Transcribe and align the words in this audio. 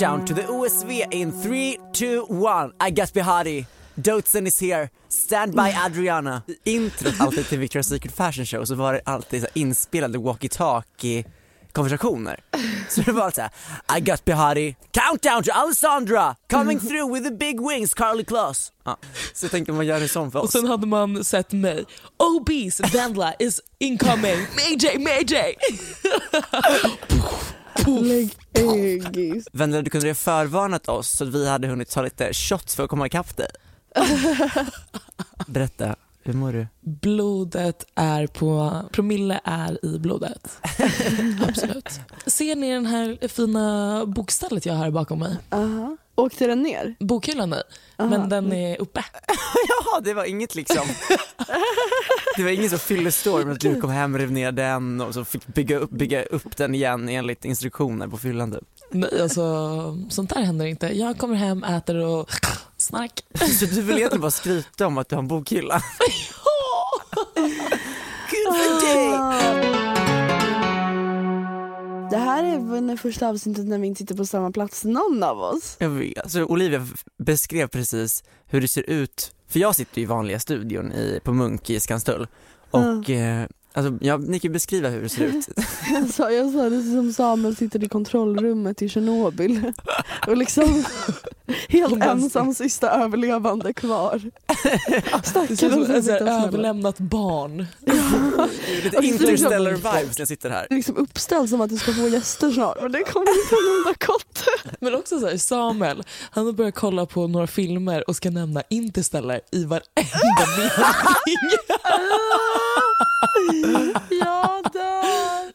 Countdown 0.00 0.24
to 0.24 0.34
the 0.34 0.42
OSV 0.48 1.06
in 1.10 1.32
3, 1.32 1.76
2, 1.92 2.24
1. 2.28 2.72
I 2.80 2.90
got 2.90 3.12
Behari. 3.12 3.66
Dotsen 4.00 4.46
is 4.46 4.58
here. 4.58 4.90
Stand 5.08 5.54
by 5.54 5.72
Adriana. 5.86 6.42
I 6.48 6.54
introt 6.64 7.20
alltid 7.20 7.46
till 7.46 7.58
Victoria's 7.58 7.88
Secret 7.88 8.12
Fashion 8.12 8.46
Show 8.46 8.64
så 8.64 8.74
var 8.74 8.92
det 8.92 9.00
alltid 9.04 9.42
så 9.42 9.48
inspelade 9.54 10.18
walkie-talkie 10.18 11.24
konversationer. 11.72 12.40
Så 12.88 13.00
det 13.00 13.12
var 13.12 13.30
så 13.30 13.40
här, 13.40 13.50
I 13.98 14.00
got 14.00 14.24
Behari, 14.24 14.76
countdown 14.92 15.42
to 15.42 15.50
Alessandra, 15.52 16.36
coming 16.50 16.80
through 16.80 17.12
with 17.14 17.24
the 17.28 17.34
big 17.34 17.60
wings, 17.68 17.94
Carly 17.94 18.24
Kloss. 18.24 18.72
Ja. 18.84 18.96
Så 19.34 19.44
jag 19.44 19.50
tänkte 19.50 19.72
man 19.72 19.86
gör 19.86 20.00
det 20.00 20.08
sån 20.08 20.30
för 20.30 20.38
Och 20.38 20.44
oss. 20.44 20.52
sen 20.52 20.66
hade 20.66 20.86
man 20.86 21.24
sett 21.24 21.52
mig. 21.52 21.84
Obese 22.16 22.82
Vendla 22.92 23.34
is 23.38 23.60
incoming. 23.78 24.46
Mayday, 24.56 24.98
mayday! 24.98 25.56
Lägg 27.86 28.34
äggis. 28.52 29.48
Vendela, 29.52 29.82
du 29.82 29.90
kunde 29.90 30.08
ha 30.08 30.14
förvarnat 30.14 30.88
oss 30.88 31.10
så 31.10 31.24
att 31.24 31.30
vi 31.34 31.48
hade 31.48 31.68
hunnit 31.68 31.90
ta 31.90 32.02
lite 32.02 32.32
shots 32.32 32.76
för 32.76 32.84
att 32.84 32.90
komma 32.90 33.06
ikapp 33.06 33.36
dig. 33.36 33.48
Berätta, 35.46 35.96
hur 36.22 36.32
mår 36.32 36.52
du? 36.52 36.66
Blodet 36.80 37.86
är 37.94 38.26
på, 38.26 38.82
promille 38.92 39.40
är 39.44 39.84
i 39.84 39.98
blodet. 39.98 40.58
Absolut. 41.48 42.00
Ser 42.26 42.56
ni 42.56 42.72
den 42.72 42.86
här 42.86 43.28
fina 43.28 44.06
bokstället 44.06 44.66
jag 44.66 44.74
har 44.74 44.90
bakom 44.90 45.18
mig? 45.18 45.36
Aha. 45.50 45.96
Åkte 46.20 46.46
den 46.46 46.62
ner? 46.62 46.94
Bokhyllan 46.98 47.50
nej, 47.50 47.62
Aha. 47.98 48.08
men 48.08 48.28
den 48.28 48.52
är 48.52 48.80
uppe. 48.80 49.04
Jaha, 49.68 50.00
det 50.00 50.14
var 50.14 50.24
inget 50.24 50.54
liksom. 50.54 50.86
Det 52.36 52.42
var 52.42 52.50
ingen 52.50 52.70
som 52.70 52.78
fyllde 52.78 53.12
storm 53.12 53.52
att 53.52 53.60
du 53.60 53.80
kom 53.80 53.90
hem, 53.90 54.18
rev 54.18 54.32
ner 54.32 54.52
den 54.52 55.00
och 55.00 55.14
så 55.14 55.24
fick 55.24 55.46
bygga 55.46 55.78
upp, 55.78 55.90
bygga 55.90 56.22
upp 56.22 56.56
den 56.56 56.74
igen 56.74 57.08
enligt 57.08 57.44
instruktioner 57.44 58.08
på 58.08 58.18
fyllan 58.18 58.52
typ. 58.52 58.62
Nej, 58.90 59.22
alltså, 59.22 59.42
sånt 60.10 60.30
där 60.30 60.42
händer 60.42 60.66
inte. 60.66 60.98
Jag 60.98 61.18
kommer 61.18 61.34
hem, 61.34 61.64
äter 61.64 61.96
och 61.96 62.30
snark. 62.76 63.24
Så 63.60 63.64
du 63.64 63.82
vill 63.82 63.96
egentligen 63.96 64.20
bara 64.20 64.30
skryta 64.30 64.86
om 64.86 64.98
att 64.98 65.08
du 65.08 65.14
har 65.16 65.22
en 65.22 65.28
bokhylla? 65.28 65.82
Good 68.30 68.56
for 68.56 69.70
dig! 69.70 69.79
Det 72.10 72.16
här 72.16 72.44
är 72.44 72.88
det 72.88 72.96
första 72.96 73.28
avsnittet 73.28 73.66
när 73.66 73.78
vi 73.78 73.86
inte 73.86 73.98
sitter 73.98 74.14
på 74.14 74.26
samma 74.26 74.50
plats 74.50 74.84
någon 74.84 75.22
av 75.22 75.38
oss. 75.38 75.76
Jag 75.78 75.88
vet. 75.88 76.30
Så 76.30 76.44
Olivia 76.44 76.86
beskrev 77.16 77.66
precis 77.66 78.24
hur 78.46 78.60
det 78.60 78.68
ser 78.68 78.90
ut, 78.90 79.34
för 79.48 79.60
jag 79.60 79.76
sitter 79.76 80.00
i 80.00 80.04
vanliga 80.04 80.40
studion 80.40 80.92
i, 80.92 81.20
på 81.24 81.32
Munk 81.32 81.70
i 81.70 81.80
Skanstull 81.80 82.26
och 82.70 83.10
eh, 83.10 83.46
alltså, 83.72 83.98
jag, 84.00 84.28
ni 84.28 84.40
kan 84.40 84.52
beskriva 84.52 84.88
hur 84.88 85.02
det 85.02 85.08
ser 85.08 85.24
ut. 85.24 85.48
Jag 85.92 86.10
sa, 86.10 86.30
jag 86.30 86.52
sa 86.52 86.68
det 86.68 86.82
som 86.82 87.12
Samuel 87.12 87.56
sitter 87.56 87.84
i 87.84 87.88
kontrollrummet 87.88 88.82
i 88.82 88.88
Tjernobyl 88.88 89.72
och 90.26 90.36
liksom 90.36 90.84
helt 91.68 92.02
ensam 92.04 92.54
sista 92.54 92.90
överlevande 92.90 93.72
kvar. 93.72 94.20
Snäller. 95.56 96.44
överlämnat 96.46 96.98
barn. 96.98 97.66
Lite 97.80 97.98
Och 98.88 98.94
så 98.94 99.00
liksom- 99.00 99.04
interstellar 99.04 99.70
vibes 99.72 99.92
när 100.18 100.20
jag 100.20 100.28
sitter 100.28 100.50
här. 100.50 100.66
Liksom 100.70 100.96
uppställt 100.96 101.50
som 101.50 101.60
att 101.60 101.70
du 101.70 101.76
ska 101.76 101.92
få 101.92 102.08
gäster 102.08 102.50
snart 102.50 102.78
men 102.82 102.92
det 102.92 103.04
kommer 103.04 103.30
inte 103.42 103.54
en 103.54 103.78
enda 103.86 104.06
kotte. 104.06 104.76
Men 104.80 104.94
också 104.94 105.20
så 105.20 105.26
här, 105.26 105.36
Samuel, 105.36 106.02
han 106.30 106.46
har 106.46 106.52
börjat 106.52 106.74
kolla 106.74 107.06
på 107.06 107.26
några 107.26 107.46
filmer 107.46 108.08
och 108.10 108.16
ska 108.16 108.30
nämna 108.30 108.62
Interstellar 108.70 109.40
i 109.52 109.64
varenda 109.64 110.46
mening. 110.58 110.70
Jag 114.10 114.72
dör! 114.72 115.52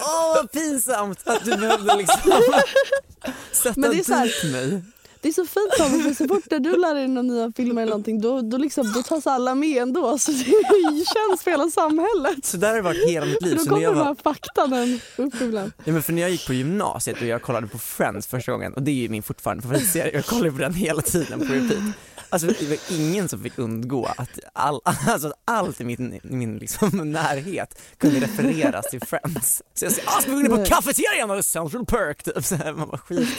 Åh 0.00 0.34
vad 0.34 0.52
pinsamt 0.52 1.20
att 1.24 1.44
du 1.44 1.56
behövde 1.56 1.96
liksom 1.96 2.32
sätta 3.52 3.74
Men 3.80 3.90
det 3.90 3.98
är 3.98 4.04
så 4.04 4.14
här- 4.14 4.24
dit 4.26 4.52
mig. 4.52 4.82
Det 5.22 5.28
är 5.28 5.32
så 5.32 5.44
fint 5.44 5.72
Samuel 5.78 6.02
för 6.02 6.14
så 6.14 6.28
fort 6.28 6.44
du 6.48 6.76
lär 6.76 6.94
dig 6.94 7.08
några 7.08 7.22
nya 7.22 7.52
filmer 7.56 7.82
eller 7.82 7.90
någonting 7.90 8.20
då, 8.20 8.40
då, 8.40 8.56
liksom, 8.56 8.92
då 8.92 9.02
tas 9.02 9.26
alla 9.26 9.54
med 9.54 9.82
ändå 9.82 10.18
så 10.18 10.30
det 10.30 10.44
känns 11.14 11.42
för 11.44 11.50
hela 11.50 11.70
samhället. 11.70 12.44
Så 12.44 12.56
där 12.56 12.68
har 12.68 12.76
det 12.76 12.82
varit 12.82 13.08
hela 13.08 13.26
mitt 13.26 13.42
liv. 13.42 13.56
Då 13.56 13.58
Så 13.58 13.64
när 13.64 13.70
kommer 13.70 13.82
jag 13.82 13.92
de 13.92 13.98
var, 13.98 14.04
här 14.04 14.16
faktanen 14.22 15.00
upp 15.16 15.34
ibland. 15.40 15.72
ja, 15.84 15.92
men 15.92 16.02
för 16.02 16.12
när 16.12 16.22
jag 16.22 16.30
gick 16.30 16.46
på 16.46 16.52
gymnasiet 16.52 17.20
och 17.20 17.26
jag 17.26 17.42
kollade 17.42 17.66
på 17.66 17.78
Friends 17.78 18.26
första 18.26 18.52
gången 18.52 18.74
och 18.74 18.82
det 18.82 18.90
är 18.90 18.94
ju 18.94 19.08
min 19.08 19.22
fortfarande 19.22 19.62
favoritserie, 19.62 20.14
jag 20.14 20.26
kollar 20.26 20.50
på 20.50 20.58
den 20.58 20.74
hela 20.74 21.02
tiden 21.02 21.38
på 21.38 21.54
repeat. 21.54 21.82
Alltså 22.32 22.48
det 22.48 22.66
var 22.68 22.78
ingen 22.90 23.28
som 23.28 23.42
fick 23.42 23.58
undgå 23.58 24.06
att 24.16 24.38
all, 24.52 24.80
alltså, 24.84 25.32
allt 25.44 25.80
i 25.80 25.84
min, 25.84 26.20
min 26.22 26.58
liksom, 26.58 27.12
närhet 27.12 27.82
kunde 27.98 28.20
refereras 28.20 28.90
till 28.90 29.00
Friends. 29.00 29.62
Så 29.74 29.84
jag 29.84 29.92
säger 29.92 30.08
ah, 30.08 30.20
ska 30.20 30.30
vi 30.30 30.42
gå 30.42 30.56
ner 30.56 30.64
på 30.64 30.70
kafeterian 30.70 31.30
och 31.30 31.44
Central 31.44 31.86
Perk 31.86 32.22
typ. 32.22 32.44
Så 32.44 32.54
här, 32.54 32.72
man 32.72 32.88
bara 32.88 32.98
skit 32.98 33.28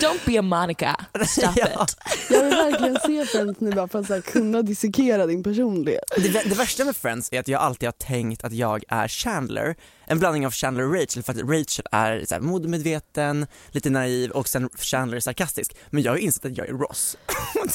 Don't 0.00 0.24
be 0.26 0.38
a 0.38 0.42
Monica, 0.42 0.96
stop 1.26 1.52
Ja. 1.56 1.84
it. 1.84 1.96
Jag 2.30 2.42
vill 2.44 2.54
verkligen 2.54 2.98
se 3.06 3.26
Friends 3.26 3.60
nu 3.60 3.72
bara 3.72 3.88
för 3.88 3.98
att 3.98 4.06
så 4.06 4.14
här, 4.14 4.20
kunna 4.20 4.62
dissekera 4.62 5.26
din 5.26 5.42
personlighet. 5.42 6.04
Det, 6.16 6.28
det 6.28 6.54
värsta 6.54 6.84
med 6.84 6.96
Friends 6.96 7.32
är 7.32 7.40
att 7.40 7.48
jag 7.48 7.60
alltid 7.60 7.86
har 7.86 7.92
tänkt 7.92 8.44
att 8.44 8.52
jag 8.52 8.84
är 8.88 9.08
Chandler, 9.08 9.76
en 10.06 10.18
blandning 10.18 10.46
av 10.46 10.52
Chandler 10.52 10.84
och 10.84 10.94
Rachel 10.94 11.22
för 11.22 11.32
att 11.32 11.38
Rachel 11.38 11.86
är 11.92 12.24
så 12.28 12.34
här 12.34 12.40
modemedveten, 12.42 13.46
lite 13.70 13.90
naiv 13.90 14.30
och 14.30 14.48
sen 14.48 14.68
Chandler 14.78 15.16
är 15.16 15.20
sarkastisk. 15.20 15.76
Men 15.90 16.02
jag 16.02 16.12
har 16.12 16.16
ju 16.16 16.22
insett 16.24 16.44
att 16.44 16.56
jag 16.58 16.68
är 16.68 16.72
Ross. 16.72 17.16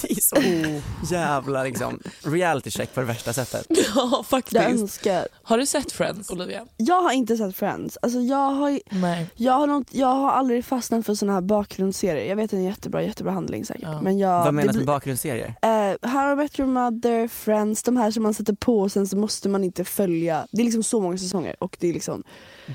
Det 0.02 0.12
är 0.12 0.22
så 0.22 1.14
jävla 1.14 1.64
liksom 1.64 2.00
reality 2.24 2.72
check 2.72 2.94
på 2.94 3.00
det 3.00 3.06
värsta 3.08 3.34
sättet. 3.34 3.66
Ja, 3.96 4.10
Jag 4.12 4.26
faktiskt. 4.26 4.56
önskar. 4.66 5.28
Har 5.44 5.58
du 5.58 5.66
sett 5.66 5.92
Friends, 5.92 6.30
Olivia? 6.30 6.66
Jag 6.78 7.02
har 7.02 7.12
inte 7.12 7.38
sett 7.38 7.56
Friends. 7.56 7.98
Alltså 8.02 8.20
jag, 8.20 8.52
har, 8.52 8.80
Nej. 8.90 9.28
jag, 9.36 9.54
har 9.54 9.68
något, 9.68 9.88
jag 9.92 10.08
har 10.08 10.32
aldrig 10.32 10.66
fastnat 10.66 11.06
för 11.06 11.16
såna 11.16 11.34
här 11.34 11.42
bakgrundsserier. 11.42 12.30
Jag 12.30 12.36
vet 12.36 12.54
en 12.54 12.64
jättebra, 12.64 13.04
jättebra 13.04 13.34
handling 13.34 13.66
säkert. 13.66 13.84
Ja. 13.84 14.02
Men 14.02 14.20
jag, 14.20 14.38
Vad 14.38 14.48
det 14.48 14.52
menas 14.52 14.72
blir- 14.72 14.80
med 14.80 14.88
bakgrundsserier? 14.88 15.56
Eh, 15.62 15.70
How 16.04 16.32
I 16.32 16.36
Met 16.36 16.60
Your 16.60 16.70
Mother, 16.70 17.28
Friends, 17.28 17.84
de 17.84 17.98
här 17.98 18.12
som 18.12 18.24
man 18.24 18.34
sätter 18.34 18.54
på 18.54 18.80
och 18.80 18.92
sen 18.92 19.08
så 19.08 19.18
måste 19.18 19.50
man 19.50 19.64
inte 19.64 19.84
följa. 19.84 20.48
Det 20.52 20.62
är 20.62 20.64
liksom 20.64 20.84
så 20.84 21.02
många 21.02 21.18
säsonger 21.18 21.56
och 21.60 21.78
det 21.80 21.90
är 21.90 21.94
liksom 21.94 22.24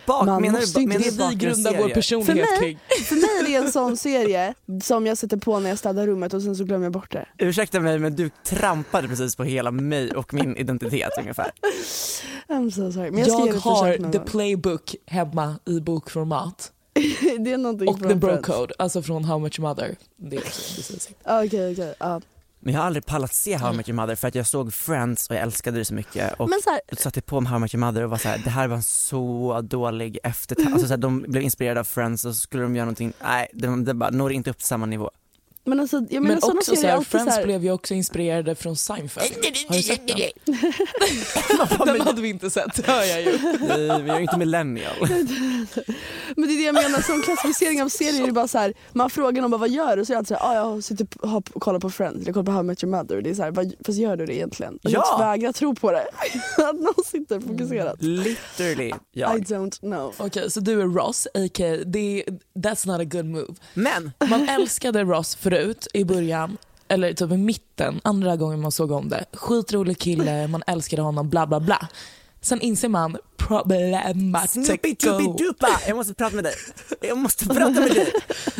Bak, 0.06 0.26
Man 0.26 0.43
menar 0.43 0.61
måste 0.61 0.78
du, 0.78 0.82
inte- 0.82 0.99
menar 0.99 1.31
vi 1.31 1.37
grundar 1.37 1.76
vår 1.78 1.88
personlighet 1.88 2.49
För 2.49 2.61
mig- 2.61 2.61
kring. 2.61 2.78
För 3.05 3.14
mig 3.14 3.25
är 3.40 3.61
det 3.61 3.67
en 3.67 3.73
sån 3.73 3.96
serie 3.96 4.55
som 4.82 5.06
jag 5.06 5.19
sätter 5.19 5.37
på 5.37 5.58
när 5.61 5.69
jag 5.69 5.78
städar 5.78 6.06
rummet 6.06 6.34
och 6.34 6.43
sen 6.43 6.56
så 6.56 6.64
glömmer 6.64 6.84
jag 6.84 6.93
bort 6.93 7.12
det. 7.12 7.26
Ursäkta 7.38 7.81
mig 7.81 7.99
men 7.99 8.17
du 8.17 8.31
trampade 8.44 9.08
precis 9.08 9.37
på 9.37 9.44
hela 9.44 9.70
mig 9.70 10.11
och 10.12 10.34
min 10.34 10.56
identitet 10.56 11.11
ungefär. 11.19 11.50
I'm 12.49 12.70
so 12.70 12.93
sorry. 12.93 13.11
Men 13.11 13.20
jag, 13.20 13.31
ska 13.31 13.46
Jag 13.46 13.55
har 13.55 14.12
the 14.12 14.19
playbook 14.19 14.94
hemma 15.06 15.55
i 15.67 15.81
bokformat. 15.81 16.72
det 17.38 17.52
är 17.52 17.58
någonting 17.58 17.88
Och 17.88 17.99
från 17.99 18.08
the 18.08 18.14
bro 18.14 18.29
Friends. 18.29 18.46
code, 18.46 18.75
alltså 18.79 19.02
från 19.02 19.25
How 19.25 19.38
Much 19.38 19.58
Your 19.61 19.69
Mother. 19.69 19.96
Det 20.17 20.37
är 20.37 20.40
också 20.40 20.75
precis. 20.76 21.08
Ah, 21.22 21.44
Okej 21.44 21.72
okej. 21.72 21.94
ja. 21.99 22.20
Men 22.66 22.74
jag 22.74 22.80
har 22.80 22.86
aldrig 22.86 23.06
pallat 23.06 23.34
se 23.34 23.56
How 23.56 23.72
I 23.72 23.76
Met 23.76 23.88
Your 23.88 23.96
Mother 23.96 24.14
för 24.14 24.28
att 24.28 24.34
jag 24.34 24.46
såg 24.46 24.74
Friends 24.74 25.28
och 25.28 25.36
jag 25.36 25.42
älskade 25.42 25.78
det 25.78 25.84
så 25.84 25.94
mycket 25.94 26.40
och 26.40 26.48
Men 26.48 26.60
så 26.64 26.70
här, 26.70 26.80
satte 26.96 27.22
på 27.22 27.40
mig 27.40 27.50
How 27.50 27.56
I 27.56 27.60
Met 27.60 27.74
Your 27.74 27.86
Mother 27.86 28.04
och 28.04 28.10
var 28.10 28.18
så 28.18 28.28
här, 28.28 28.38
det 28.44 28.50
här 28.50 28.68
var 28.68 28.76
en 28.76 28.82
så 28.82 29.60
dålig 29.62 30.18
eftertanke. 30.22 30.72
Alltså 30.72 30.86
så 30.86 30.92
här, 30.92 30.98
de 30.98 31.22
blev 31.22 31.42
inspirerade 31.42 31.80
av 31.80 31.84
Friends 31.84 32.24
och 32.24 32.34
så 32.34 32.40
skulle 32.40 32.62
de 32.62 32.76
göra 32.76 32.84
någonting, 32.84 33.12
nej 33.22 33.48
det, 33.52 33.84
det 33.84 33.94
bara 33.94 34.10
når 34.10 34.32
inte 34.32 34.50
upp 34.50 34.58
till 34.58 34.66
samma 34.66 34.86
nivå. 34.86 35.10
Men 35.66 35.80
alltså, 35.80 35.96
jag 36.10 36.22
menar 36.22 36.40
Men 36.42 36.56
också 36.56 36.76
serier 36.76 36.80
så 36.80 36.86
är 36.86 36.90
här, 36.90 36.96
alltid 36.96 37.10
Friends 37.10 37.34
så 37.34 37.40
här, 37.40 37.46
blev 37.46 37.64
ju 37.64 37.70
också 37.70 37.94
inspirerade 37.94 38.54
från 38.54 38.76
Seinfeld. 38.76 39.32
Har 39.68 39.76
du 39.76 39.82
sett 39.82 40.08
den? 40.08 40.16
Den 41.86 42.00
hade 42.00 42.22
vi 42.22 42.28
inte 42.28 42.50
sett, 42.50 42.86
hör 42.86 43.02
jag 43.02 43.22
ju. 43.22 43.38
Nej, 43.60 43.88
men 43.88 44.06
jag 44.06 44.16
är 44.16 44.20
inte 44.20 44.38
millennial. 44.38 44.94
Men 46.36 46.48
det 46.48 46.54
är 46.54 46.58
det 46.58 46.62
jag 46.64 46.74
menar, 46.74 47.00
som 47.00 47.22
klassificering 47.22 47.82
av 47.82 47.88
serier 47.88 48.22
är 48.22 48.26
det 48.26 48.32
bara 48.32 48.48
så 48.48 48.58
här, 48.58 48.74
man 48.92 49.10
frågar 49.10 49.42
någon 49.42 49.50
bara, 49.50 49.58
vad 49.58 49.70
gör 49.70 49.96
du? 49.96 50.04
Så 50.04 50.12
är 50.12 50.14
jag 50.14 50.18
alltid 50.18 50.36
såhär, 50.38 50.50
ah, 50.50 50.54
jag 50.54 50.84
sitter 50.84 51.26
har, 51.26 51.40
kollar 51.40 51.80
på 51.80 51.90
Friends, 51.90 52.22
eller 52.22 52.32
kollar 52.32 52.44
på 52.44 52.52
How 52.52 52.60
I 52.60 52.64
Met 52.64 52.84
Your 52.84 52.96
Mother. 52.96 53.22
Det 53.22 53.30
är 53.30 53.34
så 53.34 53.42
här, 53.42 53.84
fast 53.86 53.98
gör 53.98 54.16
du 54.16 54.26
det 54.26 54.34
egentligen? 54.34 54.74
Och 54.74 54.90
Ja. 54.90 55.06
Jag 55.10 55.19
vägrar 55.19 55.52
tro 55.52 55.74
på 55.74 55.90
det. 55.92 56.08
att 56.58 56.80
någon 56.80 57.04
sitter 57.04 57.40
fokuserat. 57.40 58.02
Literally 58.02 58.88
I 58.88 58.94
jag. 59.12 59.42
don't 59.42 59.80
know. 59.80 60.14
Okej, 60.19 60.50
så 60.50 60.60
du 60.60 60.80
är 60.80 60.86
Ross, 60.86 61.26
a.k.a. 61.34 61.76
det, 61.86 62.24
that's 62.54 62.86
not 62.86 63.00
a 63.00 63.04
good 63.04 63.26
move. 63.26 63.54
Men, 63.74 64.12
Man 64.28 64.48
älskade 64.48 65.04
Ross 65.04 65.34
förut 65.56 65.87
i 65.94 66.05
början, 66.05 66.56
eller 66.88 67.12
typ 67.12 67.31
i 67.31 67.37
mitten, 67.37 68.00
andra 68.05 68.37
gången 68.37 68.61
man 68.61 68.73
såg 68.73 68.91
om 68.91 69.08
det. 69.08 69.25
Skitrolig 69.32 69.99
kille, 69.99 70.47
man 70.49 70.62
älskade 70.67 71.03
honom, 71.03 71.31
bla 71.31 71.47
bla 71.47 71.61
bla. 71.61 71.88
Sen 72.41 72.61
inser 72.61 72.88
man 72.88 73.17
problematico. 73.37 74.76
Jag 75.87 75.97
måste 75.97 76.14
prata 76.14 76.35
med 76.37 76.44
dig. 76.44 76.55
Jag 77.00 77.19
måste 77.19 77.47
prata 77.47 77.70
med 77.70 77.91
dig 77.94 78.12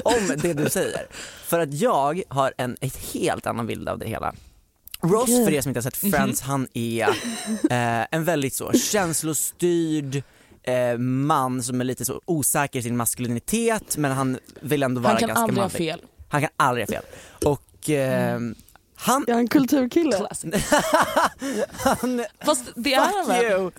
om 0.05 0.37
det 0.43 0.53
du 0.53 0.71
säger. 0.71 1.07
För 1.45 1.61
att 1.61 1.75
jag 1.75 2.23
har 2.29 2.55
en 2.59 2.77
helt 3.13 3.47
annan 3.47 3.67
bild 3.67 3.89
av 3.89 3.99
det 3.99 4.09
hela. 4.09 4.35
Ross, 5.01 5.27
för 5.27 5.53
er 5.53 5.61
som 5.61 5.71
inte 5.71 5.79
har 5.79 5.83
sett 5.83 5.97
Friends, 5.97 6.41
han 6.41 6.69
är 6.75 7.09
eh, 7.71 8.07
en 8.11 8.25
väldigt 8.25 8.55
så 8.55 8.73
känslostyrd 8.73 10.23
eh, 10.63 10.99
man 10.99 11.63
som 11.63 11.81
är 11.81 11.85
lite 11.85 12.05
så 12.05 12.21
osäker 12.25 12.79
i 12.79 12.83
sin 12.83 12.97
maskulinitet 12.97 13.97
men 13.97 14.13
han 14.13 14.39
vill 14.61 14.83
ändå 14.83 15.01
vara 15.01 15.13
Han 15.13 15.21
kan 15.21 15.29
ganska 15.29 15.43
aldrig 15.43 15.59
ha 15.59 15.65
manlig. 15.65 15.79
fel. 15.79 16.01
Han 16.29 16.41
kan 16.41 16.51
aldrig 16.57 16.87
ha 16.87 16.93
fel. 16.93 17.05
Och 17.45 17.91
eh, 17.91 18.41
han, 18.97 19.25
Jag 19.27 19.37
är 19.37 19.41
en 19.41 19.49
kulturkille. 19.49 20.17
Han 21.79 22.25
Fast 22.45 22.65
det 22.75 22.95
är 22.95 23.01
han 23.01 23.27
väl? 23.27 23.71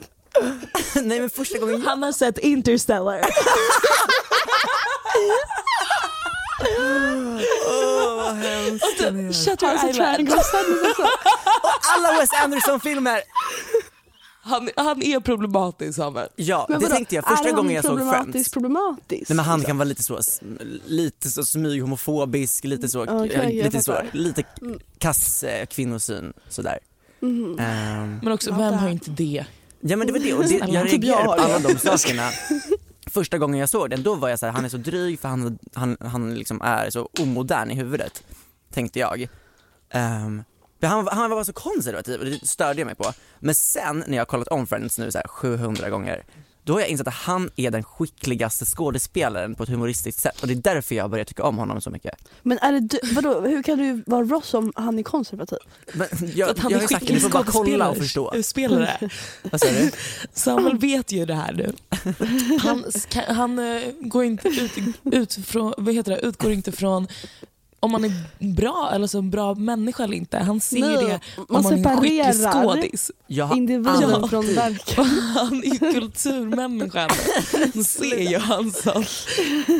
Nej 1.03 1.19
men 1.19 1.29
första 1.29 1.57
gången 1.57 1.81
jag 1.81 1.89
Han 1.89 2.03
har 2.03 2.11
sett 2.11 2.37
Interstellar. 2.37 3.21
Åh 7.67 8.15
vad 8.15 8.35
hemskt 8.35 9.01
Och 9.01 9.13
of 10.33 10.45
Sadness 10.45 10.89
också. 10.89 11.07
Alla 11.95 12.19
Wes 12.19 12.33
Anderson-filmer! 12.33 13.21
Han, 14.47 14.69
han 14.75 15.03
är 15.03 15.19
problematisk 15.19 15.95
Samuel. 15.95 16.29
Ja, 16.35 16.65
Men 16.69 16.79
det 16.79 16.85
vadå, 16.85 16.95
tänkte 16.95 17.15
jag 17.15 17.27
första 17.27 17.49
är 17.49 17.53
gången 17.53 17.73
jag 17.75 17.85
såg 17.85 17.99
Friends. 17.99 18.51
problematisk? 18.51 19.29
Nej 19.29 19.35
men 19.35 19.45
han 19.45 19.61
kan 19.61 19.77
vara 19.77 19.85
lite 19.87 20.03
så, 20.03 20.19
lite 20.85 21.29
så 21.29 21.43
smyghomofobisk, 21.45 22.63
lite 22.63 22.89
så, 22.89 23.03
Okej, 23.03 23.31
eh, 23.59 23.63
lite 23.63 23.83
så, 23.83 24.01
lite 24.11 24.43
kass 24.97 25.43
eh, 25.43 25.65
kvinnosyn 25.65 26.33
sådär. 26.49 26.79
Mhm. 27.19 27.59
Ehm, 27.59 28.19
Men 28.23 28.31
också, 28.33 28.51
vem 28.51 28.73
har 28.73 28.89
inte 28.89 29.11
det? 29.11 29.45
ja 29.79 29.97
men 29.97 30.07
det 30.07 30.13
var 30.13 30.19
det, 30.19 30.33
och 30.33 30.43
det, 30.43 30.53
jag 30.67 30.89
typ 30.89 31.03
reagerade 31.03 31.25
på 31.25 31.31
alla 31.31 31.59
de 31.59 31.77
sakerna 31.77 32.29
första 33.05 33.37
gången 33.37 33.59
jag 33.59 33.69
såg 33.69 33.89
den, 33.89 34.03
då 34.03 34.15
var 34.15 34.29
jag 34.29 34.39
så 34.39 34.45
här, 34.45 34.53
han 34.53 34.65
är 34.65 34.69
så 34.69 34.77
dryg 34.77 35.19
för 35.19 35.29
han, 35.29 35.59
han, 35.73 35.97
han 35.99 36.35
liksom 36.35 36.61
är 36.61 36.89
så 36.89 37.09
omodern 37.19 37.71
i 37.71 37.75
huvudet, 37.75 38.23
tänkte 38.73 38.99
jag. 38.99 39.27
För 39.91 40.43
han, 40.81 41.07
han 41.07 41.29
var 41.29 41.43
så 41.43 41.53
konservativ 41.53 42.19
och 42.19 42.25
det 42.25 42.47
störde 42.47 42.79
jag 42.79 42.85
mig 42.85 42.95
på. 42.95 43.13
Men 43.39 43.55
sen 43.55 44.03
när 44.07 44.17
jag 44.17 44.21
har 44.21 44.25
kollat 44.25 44.47
om 44.47 44.67
Friends 44.67 44.97
nu 44.97 45.11
så 45.11 45.17
här 45.17 45.27
700 45.27 45.89
gånger, 45.89 46.23
då 46.67 46.73
har 46.73 46.79
jag 46.79 46.89
insett 46.89 47.07
att 47.07 47.13
han 47.13 47.49
är 47.55 47.71
den 47.71 47.83
skickligaste 47.83 48.65
skådespelaren 48.65 49.55
på 49.55 49.63
ett 49.63 49.69
humoristiskt 49.69 50.21
sätt 50.21 50.41
och 50.41 50.47
det 50.47 50.53
är 50.53 50.55
därför 50.75 50.95
jag 50.95 51.09
börjar 51.09 51.25
tycka 51.25 51.43
om 51.43 51.57
honom 51.57 51.81
så 51.81 51.89
mycket. 51.89 52.13
Men 52.43 52.59
är 52.59 52.71
det 52.71 52.79
du, 52.79 52.99
vadå, 53.13 53.41
hur 53.41 53.63
kan 53.63 53.77
du 53.77 54.03
vara 54.05 54.23
Ross 54.23 54.53
om 54.53 54.73
han 54.75 54.99
är 54.99 55.03
konservativ? 55.03 55.57
Men 55.93 56.07
jag, 56.35 56.49
att 56.49 56.59
han 56.59 56.71
jag 56.71 56.83
är 56.83 56.87
sagt 56.87 57.01
skicklig 57.01 57.21
får 57.21 57.29
bara 57.29 57.43
kolla 57.43 57.89
och 57.89 57.95
skådespelare. 57.95 58.37
förstå. 58.39 58.43
Spelare. 58.43 59.09
Vad 59.51 59.61
sa 59.61 59.67
du? 59.67 59.91
Samuel 60.33 60.77
vet 60.77 61.11
ju 61.11 61.25
det 61.25 61.33
här 61.33 61.53
nu. 61.53 61.73
Han, 62.59 62.83
han 63.27 63.59
eh, 63.59 63.81
går 64.01 64.23
inte 64.23 64.47
ut, 64.47 64.71
ut 65.03 65.33
från, 65.45 65.73
vad 65.77 65.93
heter 65.93 66.11
det, 66.11 66.19
utgår 66.19 66.51
inte 66.51 66.71
från 66.71 67.07
om 67.79 67.91
man 67.91 68.05
är 68.05 68.11
bra 68.55 68.91
eller 68.93 69.07
så 69.07 69.17
en 69.17 69.29
bra 69.31 69.55
människa 69.55 70.03
eller 70.03 70.17
inte. 70.17 70.37
Han 70.37 70.61
ser 70.61 70.79
Nej, 70.79 70.97
det 70.97 71.19
man 71.49 71.57
om 71.57 71.63
man 71.63 71.73
är 71.85 71.89
en 71.91 72.01
skicklig 72.01 72.51
skådis. 72.51 73.11
Jag 73.27 73.45
har 73.45 73.55
Individen 73.57 74.01
Ja. 74.21 74.27
från 74.27 74.55
verket. 74.55 74.95
Han 75.35 75.63
är 75.63 75.93
kulturmänniskan. 75.93 77.09
Man 77.73 77.83
ser 77.83 78.19
ju 78.31 78.37
han 78.37 78.71
som, 78.71 79.03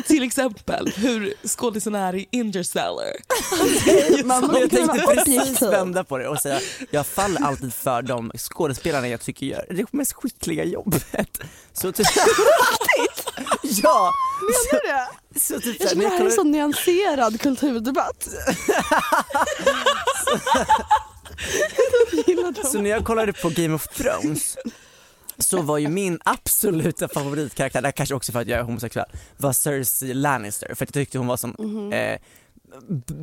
till 0.06 0.22
exempel 0.22 0.92
hur 0.96 1.34
skådisen 1.48 1.94
är 1.94 2.14
i 2.14 2.26
Interstellar. 2.30 3.04
Man 4.24 4.50
jag 4.60 4.70
tänkte 4.70 4.98
precis 5.14 5.40
objektiv. 5.42 5.68
vända 5.68 6.04
på 6.04 6.18
det 6.18 6.28
och 6.28 6.38
säga, 6.38 6.60
jag 6.90 7.06
faller 7.06 7.42
alltid 7.42 7.74
för 7.74 8.02
de 8.02 8.30
skådespelarna 8.38 9.08
jag 9.08 9.20
tycker 9.20 9.46
gör 9.46 9.66
det 9.70 9.92
mest 9.92 10.12
skickliga 10.12 10.64
jobbet. 10.64 11.38
Så 11.72 11.92
typ... 11.92 12.06
ja! 13.62 14.12
Menar 14.42 14.72
du 14.82 14.88
det? 14.88 15.08
Så 15.40 15.60
typ 15.60 15.76
Jag 15.80 15.90
känner 15.90 16.02
när 16.02 16.10
det 16.10 16.16
här 16.16 16.20
är 16.20 16.24
en 16.24 16.30
kollar, 16.30 16.36
så 16.36 16.44
nyanserad 16.44 17.40
kulturdebatt. 17.40 18.28
Så 22.64 22.80
när 22.82 22.90
jag 22.90 23.04
kollade 23.04 23.32
på 23.32 23.48
Game 23.48 23.74
of 23.74 23.88
Thrones 23.88 24.56
så 25.38 25.62
var 25.62 25.78
ju 25.78 25.88
min 25.88 26.18
absoluta 26.24 27.08
favoritkaraktär, 27.08 27.82
det 27.82 27.86
här 27.88 27.92
kanske 27.92 28.14
också 28.14 28.32
för 28.32 28.40
att 28.40 28.48
jag 28.48 28.58
är 28.58 28.62
homosexuell, 28.62 29.06
var 29.36 29.52
Cersei 29.52 30.14
Lannister 30.14 30.66
för 30.66 30.72
att 30.72 30.80
jag 30.80 30.92
tyckte 30.92 31.18
hon 31.18 31.26
var 31.26 31.36
som, 31.36 31.54
Mhm. 31.58 31.92
eh, 31.92 32.18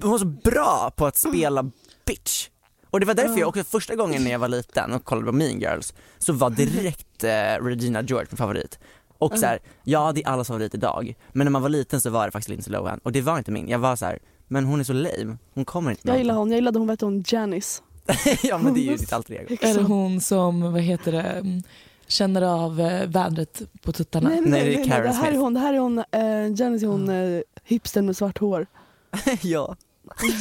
hon 0.01 0.11
var 0.11 0.17
så 0.19 0.25
bra 0.25 0.93
på 0.95 1.05
att 1.05 1.17
spela 1.17 1.71
bitch. 2.05 2.49
Och 2.89 2.99
det 2.99 3.05
var 3.05 3.13
därför 3.13 3.39
jag 3.39 3.49
också 3.49 3.63
första 3.63 3.95
gången 3.95 4.23
när 4.23 4.31
jag 4.31 4.39
var 4.39 4.47
liten 4.47 4.93
och 4.93 5.03
kollade 5.03 5.25
på 5.25 5.31
Mean 5.31 5.59
Girls 5.59 5.93
så 6.17 6.33
var 6.33 6.49
direkt 6.49 7.23
eh, 7.23 7.63
Regina 7.65 8.01
George 8.01 8.27
min 8.29 8.37
favorit. 8.37 8.79
Och 9.17 9.37
så 9.37 9.45
här, 9.45 9.59
ja 9.83 10.11
det 10.15 10.23
är 10.23 10.27
allas 10.27 10.47
favorit 10.47 10.75
idag, 10.75 11.15
men 11.33 11.45
när 11.45 11.51
man 11.51 11.61
var 11.61 11.69
liten 11.69 12.01
så 12.01 12.09
var 12.09 12.25
det 12.25 12.31
faktiskt 12.31 12.49
Lindsay 12.49 12.73
Lohan 12.73 12.99
och 13.03 13.11
det 13.11 13.21
var 13.21 13.37
inte 13.37 13.51
min. 13.51 13.67
Jag 13.67 13.79
var 13.79 13.95
så 13.95 14.05
här, 14.05 14.19
men 14.47 14.65
hon 14.65 14.79
är 14.79 14.83
så 14.83 14.93
lame, 14.93 15.37
hon 15.53 15.65
kommer 15.65 15.91
inte 15.91 16.07
Jag 16.07 16.17
gillar 16.17 16.35
hon, 16.35 16.51
jag 16.51 16.57
gillade 16.57 16.79
hon, 16.79 16.89
hette 16.89 17.05
hon, 17.05 17.23
Janice. 17.27 17.81
Ja 18.43 18.57
men 18.57 18.73
det 18.73 18.79
är 18.79 18.91
ju 18.91 18.95
ditt 18.97 19.13
alter 19.13 19.33
ego. 19.33 19.55
Eller 19.61 19.83
hon 19.83 20.21
som, 20.21 20.73
vad 20.73 20.81
heter 20.81 21.11
det, 21.11 21.21
mm, 21.21 21.63
känner 22.07 22.41
av 22.41 22.79
eh, 22.81 23.07
vädret 23.07 23.61
på 23.81 23.91
tuttarna. 23.91 24.29
Nej, 24.29 24.41
nej, 24.41 24.51
Nej, 24.51 24.61
nej, 24.61 24.69
det 24.69 24.75
är 24.75 24.79
nej, 24.79 24.89
Karen 24.89 25.03
det 25.07 25.13
här 25.13 25.31
är 25.31 25.37
hon, 25.37 25.53
det 25.53 25.59
här 25.59 25.73
är 25.73 25.79
hon, 25.79 25.97
eh, 25.97 26.61
Janice 26.61 26.85
är 26.85 26.87
hon 26.87 27.09
eh, 27.09 27.41
hipstern 27.63 28.05
med 28.05 28.17
svart 28.17 28.37
hår. 28.37 28.67
ja. 29.41 29.75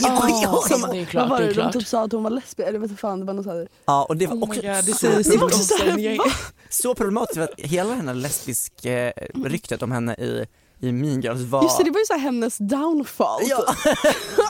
Ja, 0.02 0.62
Som- 0.68 0.90
det 0.90 0.98
är 0.98 1.04
klart. 1.04 1.30
vad 1.30 1.40
var 1.40 1.46
det 1.46 1.52
de 1.52 1.72
typ 1.72 1.86
sa 1.86 2.04
att 2.04 2.12
hon 2.12 2.22
var 2.22 2.30
lesbisk, 2.30 2.68
eller 2.68 2.78
vet 2.78 3.00
fan, 3.00 3.20
det 3.20 3.26
var 3.26 3.34
något 3.34 3.44
såhär. 3.44 3.68
Ja 3.84 4.04
och 4.04 4.16
det 4.16 4.26
var 4.26 4.36
Oh 4.36 4.42
också 4.42 4.60
God, 4.60 4.84
så, 4.96 5.06
Det 5.06 5.42
också 5.42 5.58
så 5.62 5.76
här, 5.84 6.18
så 6.68 6.94
problematiskt 6.94 7.34
för 7.34 7.42
att 7.42 7.60
hela 7.60 7.94
den 7.94 8.08
här 8.08 8.14
lesbisk 8.14 8.84
eh, 8.84 9.12
ryktet 9.44 9.82
om 9.82 9.92
henne 9.92 10.14
i, 10.14 10.46
i 10.80 10.92
Mean 10.92 11.20
Girls 11.20 11.40
var... 11.40 11.62
Just 11.62 11.78
det, 11.78 11.84
det 11.84 11.90
var 11.90 11.98
ju 12.00 12.04
så 12.06 12.12
här 12.12 12.20
hennes 12.20 12.58
downfall. 12.58 13.40
Ja. 13.46 13.64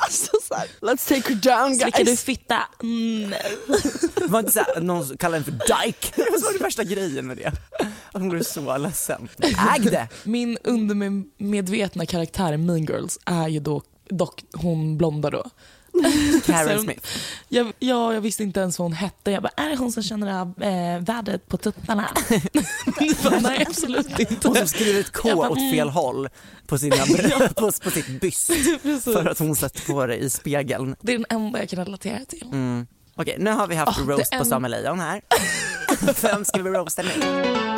alltså 0.02 0.30
såhär, 0.48 0.66
let's 0.80 1.08
take 1.08 1.34
her 1.34 1.40
down 1.58 1.76
Slickar 1.76 1.98
du 1.98 2.04
guys. 2.04 2.22
fitta? 2.24 2.58
Mm. 2.82 3.30
Det 4.14 4.26
var 4.26 4.38
inte 4.38 4.52
såhär, 4.52 4.80
någon 4.80 5.16
kallade 5.16 5.44
henne 5.44 5.58
för 5.58 5.84
dyke. 5.84 6.12
Det 6.16 6.30
var 6.30 6.38
så 6.38 6.52
den 6.52 6.62
värsta 6.62 6.84
grejen 6.84 7.26
med 7.26 7.36
det. 7.36 7.52
Att 8.12 8.20
hon 8.20 8.28
blev 8.28 8.42
så 8.42 8.76
ledsen. 8.76 9.28
Äg 9.40 9.80
det! 9.80 10.08
Min 10.24 10.58
undermedvetna 10.64 12.06
karaktär 12.06 12.52
i 12.52 12.56
Mean 12.56 12.84
Girls 12.84 13.18
är 13.24 13.48
ju 13.48 13.60
då, 13.60 13.82
dock 14.16 14.44
hon 14.52 14.98
blonda 14.98 15.30
då. 15.30 15.44
Karen 16.46 16.82
Smith. 16.82 17.08
Jag, 17.48 17.72
ja, 17.78 18.14
jag 18.14 18.20
visste 18.20 18.42
inte 18.42 18.60
ens 18.60 18.78
vad 18.78 18.84
hon 18.84 18.92
hette. 18.92 19.30
Jag 19.30 19.42
bara, 19.42 19.52
är 19.56 19.70
det 19.70 19.76
hon 19.76 19.92
som 19.92 20.02
känner 20.02 20.40
av 20.40 20.62
eh, 20.62 21.00
vädret 21.00 21.48
på 21.48 21.56
tuttarna? 21.56 22.08
Nej, 23.40 23.64
absolut 23.68 24.18
inte. 24.18 24.48
Hon 24.48 24.56
som 24.56 24.68
skriver 24.68 25.00
ett 25.00 25.12
K 25.12 25.36
bara, 25.36 25.50
åt 25.50 25.58
mm. 25.58 25.72
fel 25.72 25.88
håll 25.88 26.28
på, 26.66 26.78
sina 26.78 26.96
på, 27.56 27.72
på 27.82 27.90
sitt 27.90 28.20
byst 28.20 28.50
för 29.04 29.26
att 29.26 29.38
hon 29.38 29.56
sätter 29.56 29.92
på 29.92 30.06
det 30.06 30.16
i 30.16 30.30
spegeln. 30.30 30.96
Det 31.00 31.12
är 31.12 31.18
den 31.18 31.26
enda 31.30 31.58
jag 31.58 31.68
kan 31.68 31.84
relatera 31.84 32.24
till. 32.24 32.48
Mm. 32.52 32.86
Okej, 33.16 33.36
nu 33.38 33.50
har 33.50 33.66
vi 33.66 33.74
haft 33.74 34.06
det 34.06 34.12
roast 34.12 34.32
är 34.32 34.38
på 34.38 34.44
en- 34.44 34.50
Samuel 34.50 34.70
Lejon 34.70 35.00
här. 35.00 35.20
Vem 36.22 36.44
ska 36.44 36.62
vi 36.62 36.70
roasta 36.70 37.02
nu? 37.02 37.73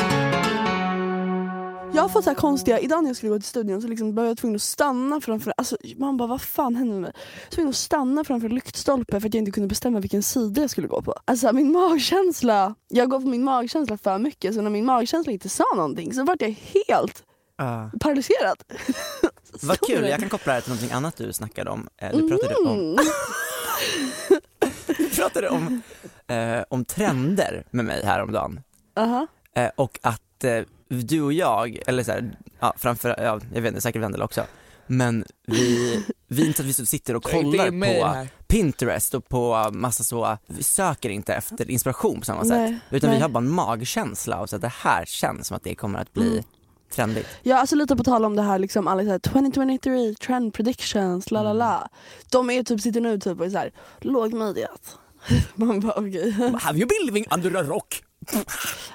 Jag 1.95 2.03
har 2.03 2.09
fått 2.09 2.25
så 2.25 2.31
här 2.31 2.35
konstiga, 2.35 2.79
idag 2.81 3.03
när 3.03 3.11
jag 3.11 3.17
skulle 3.17 3.31
gå 3.33 3.39
till 3.39 3.49
studion 3.49 3.83
så 3.83 3.89
liksom 3.89 4.15
var 4.15 4.25
jag 4.25 4.39
tvungen 4.39 4.57
att 4.57 4.63
stanna 4.63 5.21
framför, 5.21 5.53
alltså 5.57 5.77
man 5.97 6.17
bara 6.17 6.29
vad 6.29 6.43
fan 6.43 6.77
händer 6.77 6.93
med 6.93 7.03
mig? 7.03 7.13
Tvungen 7.51 7.69
att 7.71 7.77
stanna 7.77 8.25
framför 8.25 8.49
en 8.49 8.55
lyktstolpe 8.55 9.21
för 9.21 9.29
att 9.29 9.35
jag 9.35 9.41
inte 9.41 9.51
kunde 9.51 9.69
bestämma 9.69 10.01
vilken 10.01 10.23
sida 10.23 10.61
jag 10.61 10.71
skulle 10.71 10.89
gå 10.89 11.03
på. 11.03 11.15
Alltså 11.25 11.53
min 11.53 11.73
magkänsla, 11.73 12.75
jag 12.89 13.11
går 13.11 13.21
på 13.21 13.27
min 13.27 13.45
magkänsla 13.45 13.99
för 13.99 14.19
mycket 14.19 14.55
så 14.55 14.61
när 14.61 14.71
min 14.71 14.85
magkänsla 14.85 15.33
inte 15.33 15.49
sa 15.49 15.65
någonting 15.77 16.15
så 16.15 16.25
vart 16.25 16.41
jag 16.43 16.55
helt 16.89 17.23
Uh, 17.63 17.91
paralyserad. 18.01 18.63
vad 19.63 19.81
kul, 19.81 20.09
jag 20.09 20.21
kan 20.21 20.29
koppla 20.29 20.53
det 20.53 20.55
här 20.55 20.61
till 20.61 20.71
någonting 20.71 20.93
annat 20.93 21.17
du 21.17 21.33
snackade 21.33 21.71
om. 21.71 21.89
Eh, 21.97 22.17
Du 22.17 22.29
pratade 22.29 22.55
om, 22.55 22.67
Mm. 22.69 22.97
du 24.99 25.11
pratade 25.11 25.49
om, 25.49 25.83
eh, 26.27 26.65
om 26.71 26.85
trender 26.85 27.67
med 27.71 27.85
mig 27.85 28.05
häromdagen. 28.05 28.61
Aha. 28.97 29.27
Eh, 29.55 29.71
och 29.77 29.99
att 30.03 30.45
eh, 30.45 30.61
du 30.89 31.23
och 31.23 31.33
jag, 31.33 31.79
eller 31.87 32.03
så 32.03 32.13
här, 32.13 32.37
ja, 32.61 32.75
framför, 32.77 33.09
ja, 33.09 33.41
jag 33.55 33.63
vet 33.63 33.69
inte, 33.69 33.81
säkert 33.81 34.03
Vendela 34.03 34.25
också, 34.25 34.45
men 34.87 35.25
vi, 35.47 36.05
vi 36.29 36.43
är 36.43 36.47
inte 36.47 36.63
att 36.63 36.69
vi 36.69 36.73
sitter 36.73 37.17
och 37.17 37.23
kollar 37.31 37.71
på 37.71 38.27
Pinterest 38.47 39.15
och 39.15 39.29
på 39.29 39.71
massa 39.73 40.05
så, 40.05 40.39
vi 40.47 40.63
söker 40.63 41.09
inte 41.09 41.35
efter 41.35 41.71
inspiration 41.71 42.19
på 42.21 42.25
samma 42.27 42.43
Nej, 42.43 42.73
sätt. 42.73 42.81
Utan 42.91 43.11
vi 43.11 43.15
nej. 43.17 43.23
har 43.23 43.29
bara 43.29 43.45
en 43.45 43.51
magkänsla 43.51 44.37
av 44.37 44.43
att 44.43 44.61
det 44.61 44.73
här 44.79 45.05
känns 45.05 45.47
som 45.47 45.57
att 45.57 45.63
det 45.65 45.75
kommer 45.75 45.99
att 45.99 46.13
bli 46.13 46.29
Mm. 46.29 46.45
trendigt. 46.95 47.27
Ja 47.43 47.57
alltså 47.59 47.77
lite 47.77 47.97
på 47.97 48.05
tal 48.05 48.25
om 48.25 48.37
det 48.37 48.43
här 48.43 48.59
liksom 48.59 48.89
alla 48.89 49.03
så 49.03 49.11
här 49.11 49.19
2023 49.19 50.15
trend 50.15 50.55
predictions 50.55 51.31
la 51.31 51.43
la 51.43 51.53
la. 51.53 51.89
De 52.31 52.51
är 52.51 52.63
typ, 52.63 52.81
sitter 52.81 53.01
nu 53.01 53.19
typ 53.19 53.41
och 53.41 53.47
är 53.47 53.51
såhär 53.51 53.73
lågmidjat. 54.01 54.99
Man 55.55 55.81
bara 55.81 55.93
okej. 55.93 56.33
Have 56.61 56.79
you 56.79 56.87
been 56.89 57.07
living 57.07 57.27
under 57.31 57.61
a 57.61 57.63
rock? 57.63 58.03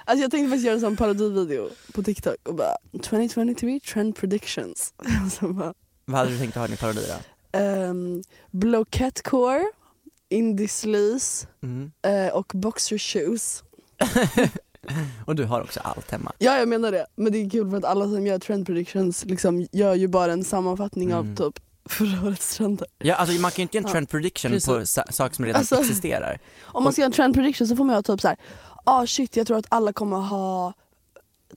Alltså 0.05 0.21
jag 0.21 0.31
tänkte 0.31 0.50
faktiskt 0.50 0.65
göra 0.65 0.75
en 0.75 0.81
sån 0.81 0.97
parodivideo 0.97 1.69
på 1.93 2.03
TikTok 2.03 2.35
och 2.47 2.55
bara 2.55 2.75
2023 3.03 3.79
trend 3.79 4.15
predictions. 4.15 4.93
Så 5.39 5.47
bara, 5.47 5.73
Vad 6.05 6.17
hade 6.19 6.31
du 6.31 6.38
tänkt 6.38 6.57
att 6.57 6.59
ha 6.59 6.65
i 6.65 6.67
din 6.67 6.77
parodi 6.77 7.01
då? 7.53 7.59
um, 7.59 8.23
Bloquettecore, 8.51 9.63
indie 10.29 10.67
sleaze 10.67 11.47
Mm. 11.63 11.91
eh, 12.01 12.33
och 12.33 12.51
boxer 12.55 12.97
shoes. 12.97 13.63
Och 15.25 15.35
du 15.35 15.45
har 15.45 15.61
också 15.61 15.79
allt 15.79 16.11
hemma. 16.11 16.31
Ja 16.38 16.57
jag 16.57 16.67
menar 16.67 16.91
det, 16.91 17.05
men 17.15 17.31
det 17.33 17.38
är 17.45 17.50
kul 17.50 17.69
för 17.69 17.77
att 17.77 17.85
alla 17.85 18.05
som 18.05 18.27
gör 18.27 18.39
trend 18.39 18.65
predictions 18.65 19.25
liksom 19.25 19.67
gör 19.71 19.95
ju 19.95 20.07
bara 20.07 20.33
en 20.33 20.43
sammanfattning 20.43 21.11
Mm. 21.11 21.19
av 21.31 21.35
typ 21.35 21.63
förra 21.89 22.27
årets 22.27 22.57
trender. 22.57 22.88
Ja, 22.97 23.15
alltså 23.15 23.35
man 23.41 23.51
kan 23.51 23.57
ju 23.57 23.61
inte 23.63 23.77
göra 23.77 23.83
en 23.83 23.88
Ja, 23.88 23.91
trend 23.91 24.09
prediction 24.09 24.51
precis. 24.51 24.67
på 24.67 24.85
sa- 24.85 25.05
saker 25.11 25.35
som 25.35 25.45
redan 25.45 25.59
Alltså- 25.59 25.79
existerar. 25.79 26.39
Om 26.61 26.83
man 26.83 26.93
ska 26.93 27.01
göra 27.01 27.07
en 27.07 27.11
trend 27.13 27.33
prediction 27.33 27.67
så 27.67 27.75
får 27.75 27.83
man 27.83 27.93
göra 27.93 28.03
typ 28.03 28.21
så 28.21 28.27
här. 28.27 28.38
Ah 28.83 29.05
shit 29.07 29.35
jag 29.35 29.47
tror 29.47 29.57
att 29.57 29.65
alla 29.69 29.93
kommer 29.93 30.17
ha 30.17 30.73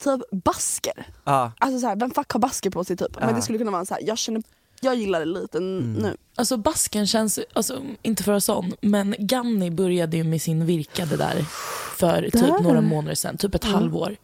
typ 0.01 0.21
basker. 0.45 1.07
Ja, 1.25 1.53
Alltså 1.59 1.81
så 1.81 1.87
här, 1.87 1.97
vem 1.97 2.11
fuck 2.11 2.31
har 2.33 2.41
basker 2.41 2.71
på 2.71 2.85
sig 2.85 2.97
typ? 2.97 3.09
Ja. 3.21 3.27
Men 3.27 3.35
det 3.35 3.43
skulle 3.43 3.59
kunna 3.59 3.71
vara 3.71 3.85
så 3.85 3.95
här, 3.95 4.03
jag 4.07 4.19
känner, 4.19 4.43
jag 4.81 4.95
gillar 4.95 5.21
det 5.21 5.27
lite 5.27 5.59
Mm. 5.59 5.93
nu. 5.93 6.17
Alltså 6.35 6.57
basken 6.57 7.07
känns, 7.07 7.39
alltså, 7.53 7.81
inte 8.03 8.23
för 8.23 8.33
att 8.33 8.45
sån, 8.45 8.73
men 8.81 9.15
Ganni 9.19 9.71
började 9.71 10.17
ju 10.17 10.25
med 10.25 10.43
sin 10.43 10.67
virkade 10.67 11.17
där 11.17 11.43
för 11.97 12.23
typ 12.23 12.33
Där. 12.33 12.61
några 12.63 12.81
månader 12.81 13.15
sedan, 13.15 13.37
typ 13.37 13.55
ett 13.55 13.65
Mm. 13.65 13.75
halvår. 13.75 14.17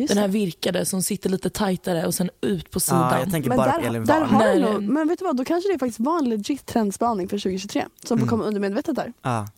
Just 0.00 0.14
Den 0.14 0.18
här 0.22 0.28
virkade 0.28 0.86
som 0.86 1.02
sitter 1.02 1.30
lite 1.30 1.50
tajtare 1.50 2.06
och 2.06 2.14
sen 2.14 2.30
ut 2.40 2.70
på 2.70 2.80
sidan. 2.80 3.00
ja 3.12 3.18
jag 3.20 3.30
tänker 3.30 3.48
men 3.48 3.58
bara 3.58 3.72
på 3.72 3.78
där, 3.80 3.86
Elin 3.88 4.04
där 4.04 4.20
har 4.20 4.54
du 4.54 4.60
nog, 4.60 4.82
men 4.82 5.08
vet 5.08 5.18
du 5.18 5.24
vad, 5.24 5.36
då 5.36 5.44
kanske 5.44 5.72
det 5.72 5.78
faktiskt 5.78 6.00
var 6.00 6.18
en 6.18 6.28
legit 6.28 6.66
trendspaning 6.66 7.28
för 7.28 7.38
2023 7.38 7.86
som 8.04 8.08
får 8.08 8.14
Mm. 8.16 8.28
komma 8.28 8.44
undermedvetet 8.44 8.96
där. 8.96 9.12
Ja. 9.22 9.48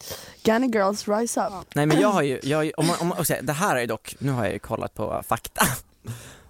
Ganny 0.42 0.66
girls 0.66 1.08
rise 1.08 1.40
up. 1.46 1.74
Nej 1.74 1.86
men 1.86 2.00
jag 2.00 2.08
har 2.08 2.22
ju, 2.22 2.40
jag 2.42 2.58
har 2.58 2.62
ju 2.64 2.72
om 2.72 2.86
man, 2.86 2.96
om 3.00 3.08
man, 3.08 3.24
så, 3.24 3.34
det 3.42 3.52
här 3.52 3.76
är 3.76 3.80
ju 3.80 3.86
dock, 3.86 4.16
nu 4.18 4.32
har 4.32 4.44
jag 4.44 4.52
ju 4.52 4.58
kollat 4.58 4.94
på 4.94 5.22
fakta. 5.28 5.64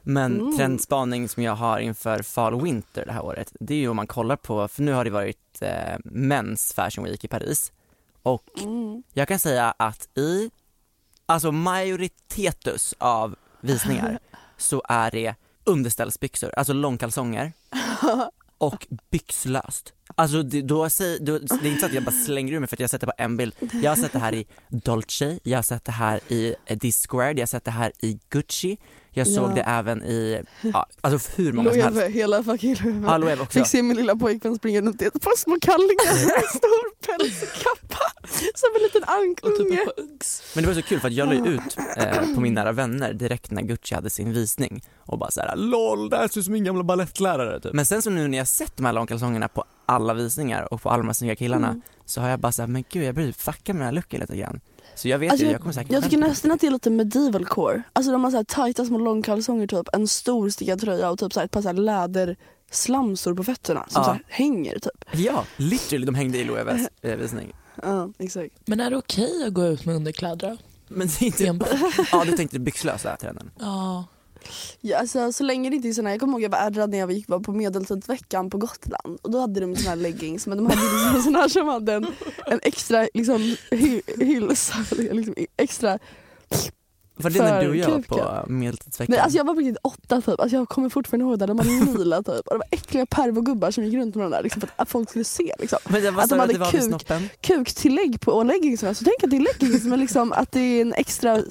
Men 0.02 0.40
Mm. 0.40 0.56
trendspaning 0.56 1.28
som 1.28 1.42
jag 1.42 1.54
har 1.54 1.78
inför 1.78 2.22
fall 2.22 2.60
winter 2.62 3.04
det 3.06 3.12
här 3.12 3.24
året, 3.24 3.52
det 3.60 3.74
är 3.74 3.78
ju 3.78 3.88
om 3.88 3.96
man 3.96 4.06
kollar 4.06 4.36
på, 4.36 4.68
för 4.68 4.82
nu 4.82 4.92
har 4.92 5.04
det 5.04 5.10
varit 5.10 5.38
eh, 5.62 5.68
Men's 6.04 6.74
Fashion 6.74 7.04
Week 7.04 7.24
i 7.24 7.28
Paris. 7.28 7.72
Och 8.22 8.44
Mm. 8.62 9.02
jag 9.12 9.28
kan 9.28 9.38
säga 9.38 9.74
att 9.76 10.08
i, 10.18 10.50
alltså 11.26 11.52
majoritetus 11.52 12.94
av 12.98 13.36
visningar 13.62 14.18
så 14.56 14.82
är 14.88 15.10
det 15.10 15.34
underställsbyxor, 15.64 16.52
alltså 16.56 16.72
långkalsonger 16.72 17.52
och 18.58 18.86
byxlöst. 19.10 19.92
Alltså 20.14 20.42
det, 20.42 20.62
då 20.62 20.88
då, 21.20 21.38
det 21.38 21.52
är 21.52 21.66
inte 21.66 21.80
så 21.80 21.86
att 21.86 21.92
jag 21.92 22.04
bara 22.04 22.24
slänger 22.26 22.52
ur 22.52 22.60
mig 22.60 22.68
för 22.68 22.76
att 22.76 22.80
jag 22.80 22.84
har 22.84 22.88
sett 22.88 23.00
det 23.00 23.06
på 23.06 23.12
en 23.18 23.36
bild. 23.36 23.54
Jag 23.82 23.90
har 23.90 23.96
sett 23.96 24.12
det 24.12 24.18
här 24.18 24.34
i 24.34 24.46
Dolce, 24.68 25.38
jag 25.42 25.58
har 25.58 25.62
sett 25.62 25.84
det 25.84 25.92
här 25.92 26.20
i 26.28 26.54
eh, 26.66 26.78
Discord, 26.78 27.38
jag 27.38 27.42
har 27.42 27.46
sett 27.46 27.64
det 27.64 27.70
här 27.70 27.92
i 27.98 28.18
Gucci, 28.28 28.78
jag 29.12 29.26
såg 29.26 29.50
Ja. 29.50 29.54
det 29.54 29.60
även 29.62 30.02
i, 30.02 30.42
ja, 30.60 30.86
alltså 31.00 31.30
hur 31.36 31.52
många 31.52 31.70
som 31.70 31.80
helst. 31.80 32.00
Hela 32.02 32.42
fucking 32.42 32.74
Loewe. 32.82 33.02
Ja, 33.06 33.16
Loewe 33.18 33.42
också. 33.42 33.58
Fick 33.58 33.66
se 33.66 33.82
min 33.82 33.96
lilla 33.96 34.16
pojkvän 34.16 34.56
springa 34.56 34.80
runt 34.80 35.02
i 35.02 35.04
ett 35.04 35.20
par 35.22 35.36
små 35.36 35.58
kallingar 35.62 36.14
med 36.26 36.36
en 36.36 36.48
stor 36.58 37.06
pälskappa 37.06 38.04
som 38.54 38.68
en 38.76 38.82
liten 38.82 39.00
typ 39.00 39.10
ankunge. 39.10 39.86
Uggs. 39.96 40.42
Men 40.54 40.64
det 40.64 40.68
var 40.68 40.74
så 40.74 40.82
kul 40.82 41.00
för 41.00 41.08
att 41.08 41.14
jag 41.14 41.28
la 41.28 41.34
ut 41.34 41.76
eh, 41.96 42.34
på 42.34 42.40
min 42.40 42.54
nära 42.54 42.72
vänner 42.72 43.12
direkt 43.12 43.50
när 43.50 43.62
Gucci 43.62 43.94
hade 43.94 44.10
sin 44.10 44.32
visning 44.32 44.82
och 44.98 45.18
bara 45.18 45.30
såhär 45.30 45.56
LOL, 45.56 46.10
det 46.10 46.16
här 46.16 46.28
ser 46.28 46.38
ut 46.40 46.44
som 46.44 46.52
min 46.52 46.64
gamla 46.64 46.82
balettlärare 46.82 47.60
typ. 47.60 47.72
Men 47.72 47.86
sen 47.86 48.02
så 48.02 48.10
nu 48.10 48.28
när 48.28 48.38
jag 48.38 48.48
sett 48.48 48.76
de 48.76 48.86
här 48.86 48.92
långkalsongerna 48.92 49.48
på 49.48 49.64
alla 49.86 50.14
visningar 50.14 50.72
och 50.74 50.82
på 50.82 50.90
alla 50.90 50.98
de 50.98 51.06
här 51.06 51.14
snygga 51.14 51.36
killarna 51.36 51.68
Mm. 51.68 51.82
så 52.06 52.20
har 52.20 52.28
jag 52.28 52.40
bara 52.40 52.52
såhär, 52.52 52.66
men 52.66 52.84
gud 52.92 53.04
jag 53.04 53.14
blir 53.14 53.32
fucka 53.32 53.72
med 53.72 53.80
den 53.80 53.86
här 53.86 53.92
looken 53.92 54.20
lite 54.20 54.36
grann. 54.36 54.60
Så 54.94 55.08
jag 55.08 55.18
vet 55.18 55.30
Alltså, 55.30 55.46
ju, 55.46 55.52
jag 55.52 55.60
kommer 55.60 55.72
säkert 55.72 55.92
Jag 55.92 56.04
tycker 56.04 56.18
nästan 56.18 56.50
att 56.50 56.60
det 56.60 56.66
är 56.66 56.70
lite 56.70 56.90
medieval 56.90 57.44
core. 57.46 57.82
Alltså 57.92 58.12
de 58.12 58.24
har 58.24 58.30
så 58.30 58.36
här 58.36 58.44
tajta 58.44 58.84
små 58.84 58.98
långkalsonger 58.98 59.66
typ, 59.66 59.88
en 59.92 60.08
stor 60.08 60.50
stickad 60.50 60.80
tröja 60.80 61.10
och 61.10 61.18
typ 61.18 61.32
så 61.32 61.40
här, 61.40 61.44
ett 61.44 61.50
par 61.50 61.62
så 61.62 61.68
här 61.68 61.74
läderslamsor 61.74 63.34
på 63.34 63.44
fötterna 63.44 63.84
som 63.88 64.00
Ja. 64.00 64.04
så 64.04 64.10
här 64.10 64.22
hänger 64.28 64.78
typ. 64.78 65.04
Ja, 65.12 65.44
literally, 65.56 66.06
de 66.06 66.14
hängde 66.14 66.38
i 66.38 66.44
Loeves 66.44 66.88
eh, 67.02 67.16
visning. 67.16 67.52
Ja 67.82 68.10
exakt. 68.18 68.54
Men 68.64 68.80
är 68.80 68.90
det 68.90 68.96
okej 68.96 69.44
att 69.46 69.52
gå 69.54 69.66
ut 69.66 69.84
med 69.86 69.96
underkläder 69.96 70.48
då? 70.50 70.56
Men 70.88 71.08
det 71.08 71.22
är 71.22 71.26
inte, 71.46 71.66
ja 72.12 72.24
du 72.24 72.32
tänkte 72.36 72.58
byxlösa 72.58 73.16
trenden. 73.16 73.50
Ja. 73.58 74.04
Ja, 74.80 74.98
alltså, 74.98 75.32
så 75.32 75.44
länge 75.44 75.70
det 75.70 75.76
inte 75.76 75.88
är 75.88 75.92
såna, 75.92 76.10
jag 76.10 76.20
kommer 76.20 76.32
ihåg 76.32 76.42
jag 76.42 76.50
var 76.50 76.58
ärrad 76.58 76.90
när 76.90 76.98
jag 76.98 77.12
gick 77.12 77.28
var 77.28 77.40
på 77.40 77.52
medeltidsveckan 77.52 78.50
på 78.50 78.58
Gotland. 78.58 79.18
Och 79.22 79.30
då 79.30 79.40
hade 79.40 79.60
de 79.60 79.76
såna 79.76 79.90
här 79.90 79.96
leggings 79.96 80.46
men 80.46 80.58
de 80.58 80.66
hade 80.66 80.80
liksom 80.80 81.22
såna 81.22 81.38
här 81.38 81.48
som 81.48 81.68
hade 81.68 81.92
en, 81.92 82.06
en 82.46 82.60
extra 82.62 83.08
liksom, 83.14 83.56
hy, 83.70 84.02
hylsa, 84.18 84.76
liksom, 84.90 85.34
extra 85.56 85.98
var 87.16 87.30
det 87.30 87.38
när 87.42 87.48
För 87.60 87.64
du 87.64 87.70
och 87.70 87.76
jag 87.76 87.86
kuken. 87.86 88.02
på 88.02 88.44
medeltidsveckan? 88.52 89.12
Nej, 89.12 89.20
alltså 89.20 89.38
jag 89.38 89.44
var 89.44 89.54
på 89.54 89.60
riktigt 89.60 89.78
åtta 89.82 90.20
typ, 90.20 90.40
alltså 90.40 90.56
jag 90.56 90.68
kommer 90.68 90.88
fortfarande 90.88 91.24
ihåg 91.26 91.38
det. 91.38 91.46
De 91.46 91.56
var 91.56 91.64
lila 91.98 92.16
typ 92.22 92.28
och 92.28 92.54
det 92.54 92.58
var 92.58 92.64
äckliga 92.70 93.06
pervogubbar 93.06 93.70
som 93.70 93.84
gick 93.84 93.94
runt 93.94 94.14
med 94.14 94.24
de 94.24 94.30
där 94.30 94.42
liksom, 94.42 94.60
för 94.60 94.70
att 94.76 94.88
folk 94.90 95.08
skulle 95.10 95.24
se. 95.24 95.54
Liksom. 95.58 95.78
Men 95.88 96.02
det 96.02 96.10
var 96.10 96.22
att 96.22 96.30
de 96.30 96.40
att 96.40 96.48
det 96.48 96.64
hade 96.64 96.78
vid 96.78 97.00
kuk. 97.08 97.40
Kuktillägg 97.40 98.20
på 98.20 98.42
leggingsarna, 98.42 98.94
så 98.94 99.04
tänk 99.04 99.24
att 99.24 99.30
det 99.30 99.36
är 99.36 99.40
leggings 99.40 99.84
men 99.84 100.00
liksom 100.00 100.32
att 100.32 100.52
det 100.52 100.60
är 100.60 100.80
en 100.82 100.92
extra 100.94 101.42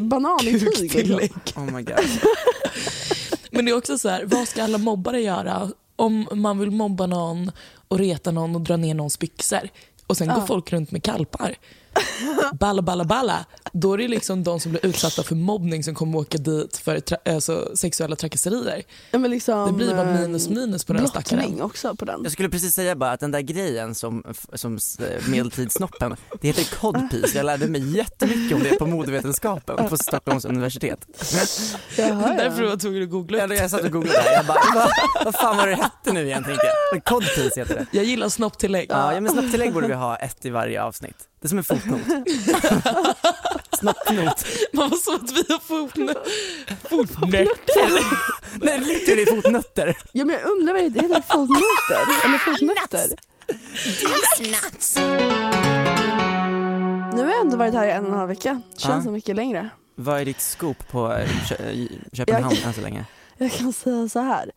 banan 0.00 0.38
i 0.42 0.60
tyg. 0.60 0.94
Liksom. 1.06 1.30
Oh 1.56 1.72
my 1.74 1.82
god. 1.82 1.94
Men 3.50 3.64
det 3.64 3.70
är 3.70 3.76
också 3.76 3.98
så 3.98 4.08
här, 4.08 4.24
vad 4.26 4.48
ska 4.48 4.62
alla 4.64 4.78
mobbare 4.78 5.20
göra 5.20 5.70
om 5.96 6.26
man 6.32 6.58
vill 6.58 6.70
mobba 6.70 7.06
någon 7.06 7.50
och 7.88 7.98
reta 7.98 8.30
någon 8.30 8.54
och 8.54 8.60
dra 8.60 8.76
ner 8.76 8.94
någons 8.94 9.18
byxor 9.18 9.68
och 10.06 10.16
sen 10.16 10.28
Ja. 10.28 10.34
går 10.34 10.46
folk 10.46 10.72
runt 10.72 10.90
med 10.90 11.02
kalpar. 11.02 11.54
Balla 12.60 12.82
balla 12.82 13.04
balla. 13.04 13.44
Då 13.72 13.92
är 13.94 13.98
det 13.98 14.08
liksom 14.08 14.44
de 14.44 14.60
som 14.60 14.72
blir 14.72 14.86
utsatta 14.86 15.22
för 15.22 15.34
mobbning 15.34 15.84
som 15.84 15.94
kommer 15.94 16.18
åka 16.18 16.38
dit 16.38 16.76
för 16.76 16.96
tra- 16.96 17.34
alltså, 17.34 17.70
sexuella 17.76 18.16
trakasserier. 18.16 18.82
Ja, 19.10 19.18
men 19.18 19.30
liksom, 19.30 19.66
Det 19.66 19.72
blir 19.72 19.94
bara 19.94 20.10
eh, 20.10 20.20
minus 20.20 20.48
minus 20.48 20.84
på 20.84 20.92
den 20.92 21.08
stackaren. 21.08 21.60
också 21.62 21.96
på 21.96 22.04
den. 22.04 22.20
Jag 22.22 22.32
skulle 22.32 22.48
precis 22.48 22.74
säga 22.74 22.96
bara 22.96 23.10
att 23.12 23.20
den 23.20 23.30
där 23.30 23.40
grejen 23.40 23.94
som, 23.94 24.22
som 24.54 24.74
eh, 25.00 25.28
medeltidssnoppen, 25.28 26.16
det 26.40 26.46
heter 26.48 26.76
codpiece. 26.80 27.34
Jag 27.34 27.46
lärde 27.46 27.66
mig 27.66 27.96
jättemycket 27.96 28.56
om 28.56 28.62
det 28.62 28.78
på 28.78 28.86
modevetenskapen 28.86 29.88
på 29.88 29.96
Stockholms 29.96 30.44
universitet. 30.44 31.06
Jaha, 31.96 32.34
Därför 32.36 32.56
var 32.56 32.62
ja. 32.64 32.68
jag 32.70 32.80
tvungen 32.80 33.02
att 33.02 33.10
googla. 33.10 33.38
Jag, 33.38 33.52
jag 33.54 33.70
satt 33.70 33.82
och 33.84 33.90
googlade 33.90 34.22
det 34.22 34.32
jag 34.34 34.46
bara, 34.46 34.58
vad, 34.74 34.88
vad 35.24 35.34
fan 35.34 35.56
var 35.56 35.66
det 35.66 35.74
hette 35.74 36.12
nu 36.12 36.24
igen 36.24 36.44
tänkte 36.44 36.66
jag? 36.66 36.74
Men 36.92 37.00
Codpiece 37.00 37.56
heter 37.58 37.74
det. 37.74 37.86
Jag 37.90 38.04
gillar 38.04 38.28
snopptillägg. 38.28 38.86
Ja, 38.90 39.14
ja 39.14 39.20
men 39.20 39.32
snopptillägg 39.32 39.72
borde 39.72 39.86
vi 39.88 39.94
ha 39.94 40.16
ett 40.16 40.44
i 40.44 40.50
varje 40.50 40.82
avsnitt. 40.82 41.16
Det 41.40 41.46
är 41.46 41.48
som 41.48 41.58
en 41.58 41.64
fotnot. 41.64 42.00
Snoppnot. 43.78 44.46
Man 44.72 44.90
var 44.90 44.96
så 44.96 45.14
att 45.14 45.30
vi 45.30 45.44
har 45.52 45.58
fotnö- 45.58 46.24
fotnötter. 46.88 48.00
Nej, 48.64 48.80
literally 48.80 49.26
fotnötter. 49.26 49.96
ja 50.12 50.24
men 50.24 50.36
jag 50.36 50.50
undrar 50.50 50.72
vad 50.74 50.82
det 50.92 51.00
heter, 51.02 51.20
fotnoter? 51.20 52.24
Eller 52.24 52.38
fotnötter? 52.38 53.16
Nu 57.16 57.22
har 57.22 57.30
jag 57.30 57.40
ändå 57.40 57.56
varit 57.56 57.74
här 57.74 57.86
i 57.86 57.90
en 57.90 58.04
och 58.06 58.12
en 58.12 58.18
halv 58.18 58.28
vecka. 58.28 58.62
Känns 58.76 59.04
som 59.04 59.12
mycket 59.12 59.36
längre. 59.36 59.68
Vad 59.94 60.20
är 60.20 60.24
ditt 60.24 60.40
scoop 60.40 60.88
på 60.88 61.12
eh, 61.12 61.28
Kö- 61.48 61.86
Köpenhamn 62.12 62.56
än 62.66 62.72
så 62.72 62.80
länge? 62.80 63.04
Jag 63.38 63.52
kan 63.52 63.72
säga 63.72 64.08
så 64.08 64.20
här. 64.20 64.50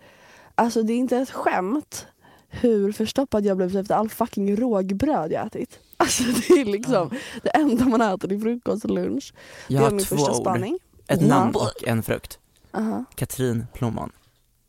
Alltså 0.56 0.84
det 0.84 0.94
är 0.94 0.98
inte 0.98 1.18
ett 1.18 1.32
skämt 1.32 2.08
hur 2.50 2.92
förstoppad 2.92 3.46
jag 3.46 3.58
blivit 3.58 3.76
efter 3.76 3.96
all 3.96 4.10
fucking 4.10 4.56
rågbröd 4.56 5.32
jag 5.32 5.46
ätit. 5.48 5.80
Alltså 6.00 6.24
det 6.24 6.62
är 6.62 6.66
liksom 6.66 7.10
det 7.44 7.50
enda 7.50 7.86
man 7.86 8.02
äter 8.02 8.28
till 8.28 8.42
frukost 8.42 8.86
och 8.86 8.92
lunch. 8.92 9.34
Jag 9.68 9.84
det 9.84 9.88
är 9.88 9.92
min 9.92 10.06
första 10.06 10.32
ord. 10.32 10.42
spaning. 10.42 10.80
Ett 11.08 11.22
namn 11.22 11.56
och 11.56 11.88
en 11.88 12.04
frukt. 12.04 12.40
Aha. 12.74 13.06
Katrin 13.16 13.66
Plommon. 13.74 14.12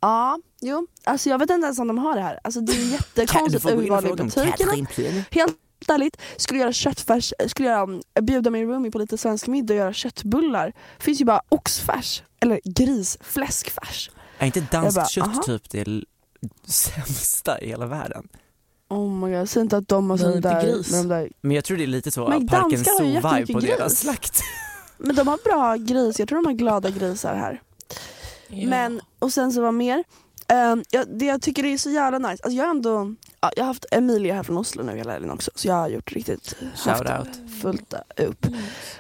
Ja, 0.01 0.39
jo. 0.61 0.87
Alltså 1.05 1.31
jag 1.31 1.39
vet 1.39 1.51
inte 1.51 1.65
ens 1.65 1.79
om 1.79 1.89
de 1.89 1.99
har 1.99 2.15
det 2.15 2.23
här. 2.23 2.39
Alltså 2.45 2.61
det 2.61 2.73
är 2.73 2.93
jättekonstigt 2.93 3.67
urval 3.67 4.07
i 4.07 4.13
butikerna. 4.13 4.87
Helt 5.31 5.57
ärligt, 5.89 6.17
skulle 6.37 6.59
jag 6.59 6.65
göra 6.65 6.73
köttfärs, 6.73 7.35
skulle 7.47 7.69
jag 7.69 7.91
um, 7.91 8.03
bjuda 8.21 8.51
min 8.51 8.69
roomie 8.69 8.91
på 8.91 8.99
lite 8.99 9.19
svensk 9.19 9.47
middag 9.47 9.75
och 9.75 9.79
göra 9.79 9.93
köttbullar. 9.93 10.73
finns 10.99 11.21
ju 11.21 11.25
bara 11.25 11.43
oxfärs, 11.49 12.23
eller 12.41 12.61
gris, 12.65 13.19
fläskfärs. 13.21 14.11
Är 14.39 14.47
inte 14.47 14.61
danskt 14.61 14.97
bara, 14.97 15.07
kött 15.07 15.25
aha. 15.25 15.43
typ 15.43 15.71
det 15.71 16.05
sämsta 16.65 17.61
i 17.61 17.69
hela 17.69 17.87
världen? 17.87 18.29
Oh 18.91 19.11
my 19.11 19.37
god, 19.37 19.49
säg 19.49 19.63
inte 19.63 19.77
att 19.77 19.89
de 19.89 20.11
har 20.11 20.17
sånt 20.17 20.43
där, 20.43 20.63
gris. 20.63 20.91
med 20.91 21.01
de 21.01 21.09
där 21.09 21.31
Men 21.41 21.51
jag 21.57 21.65
tror 21.65 21.77
det 21.77 21.83
är 21.83 21.87
lite 21.87 22.11
så 22.11 22.29
Men 22.29 22.47
Parken 22.49 22.85
har 22.99 23.05
ju 23.05 23.11
jättemycket 23.13 23.55
på 23.55 23.61
deras 23.61 23.79
gris. 23.93 23.99
slakt. 23.99 24.41
Men 24.99 25.17
de 25.17 25.29
har 25.29 25.39
bra 25.45 25.77
gris, 25.77 26.19
jag 26.19 26.29
tror 26.29 26.43
de 26.43 26.47
har 26.47 26.53
glada 26.53 26.91
grisar 26.91 27.35
här. 27.35 27.63
Ja. 28.49 28.69
Men, 28.69 29.01
och 29.19 29.33
sen 29.33 29.53
så 29.53 29.63
var 29.63 29.73
mer, 29.73 30.05
Ehm, 30.49 30.83
jag, 30.91 31.07
det 31.19 31.25
jag 31.27 31.43
tycker 31.43 31.65
är 31.65 31.77
så 31.77 31.91
jävla 31.91 32.19
nice, 32.19 32.43
alltså 32.45 32.51
jag 32.57 32.65
har 32.65 32.71
ändå, 32.71 33.15
ja, 33.41 33.51
jag 33.57 33.63
har 33.65 33.67
haft 33.67 33.85
Emilia 33.91 34.35
här 34.35 34.43
från 34.43 34.59
Oslo 34.59 34.83
nu 34.83 34.97
hela 34.97 35.13
helgen 35.13 35.31
också 35.31 35.51
så 35.55 35.69
jag 35.69 35.75
har 35.75 35.89
gjort 35.89 36.13
riktigt 36.13 36.57
haft 36.75 36.99
Shout 36.99 37.07
det 37.07 37.19
out. 37.19 37.61
fullt 37.63 37.95
upp. 38.17 38.47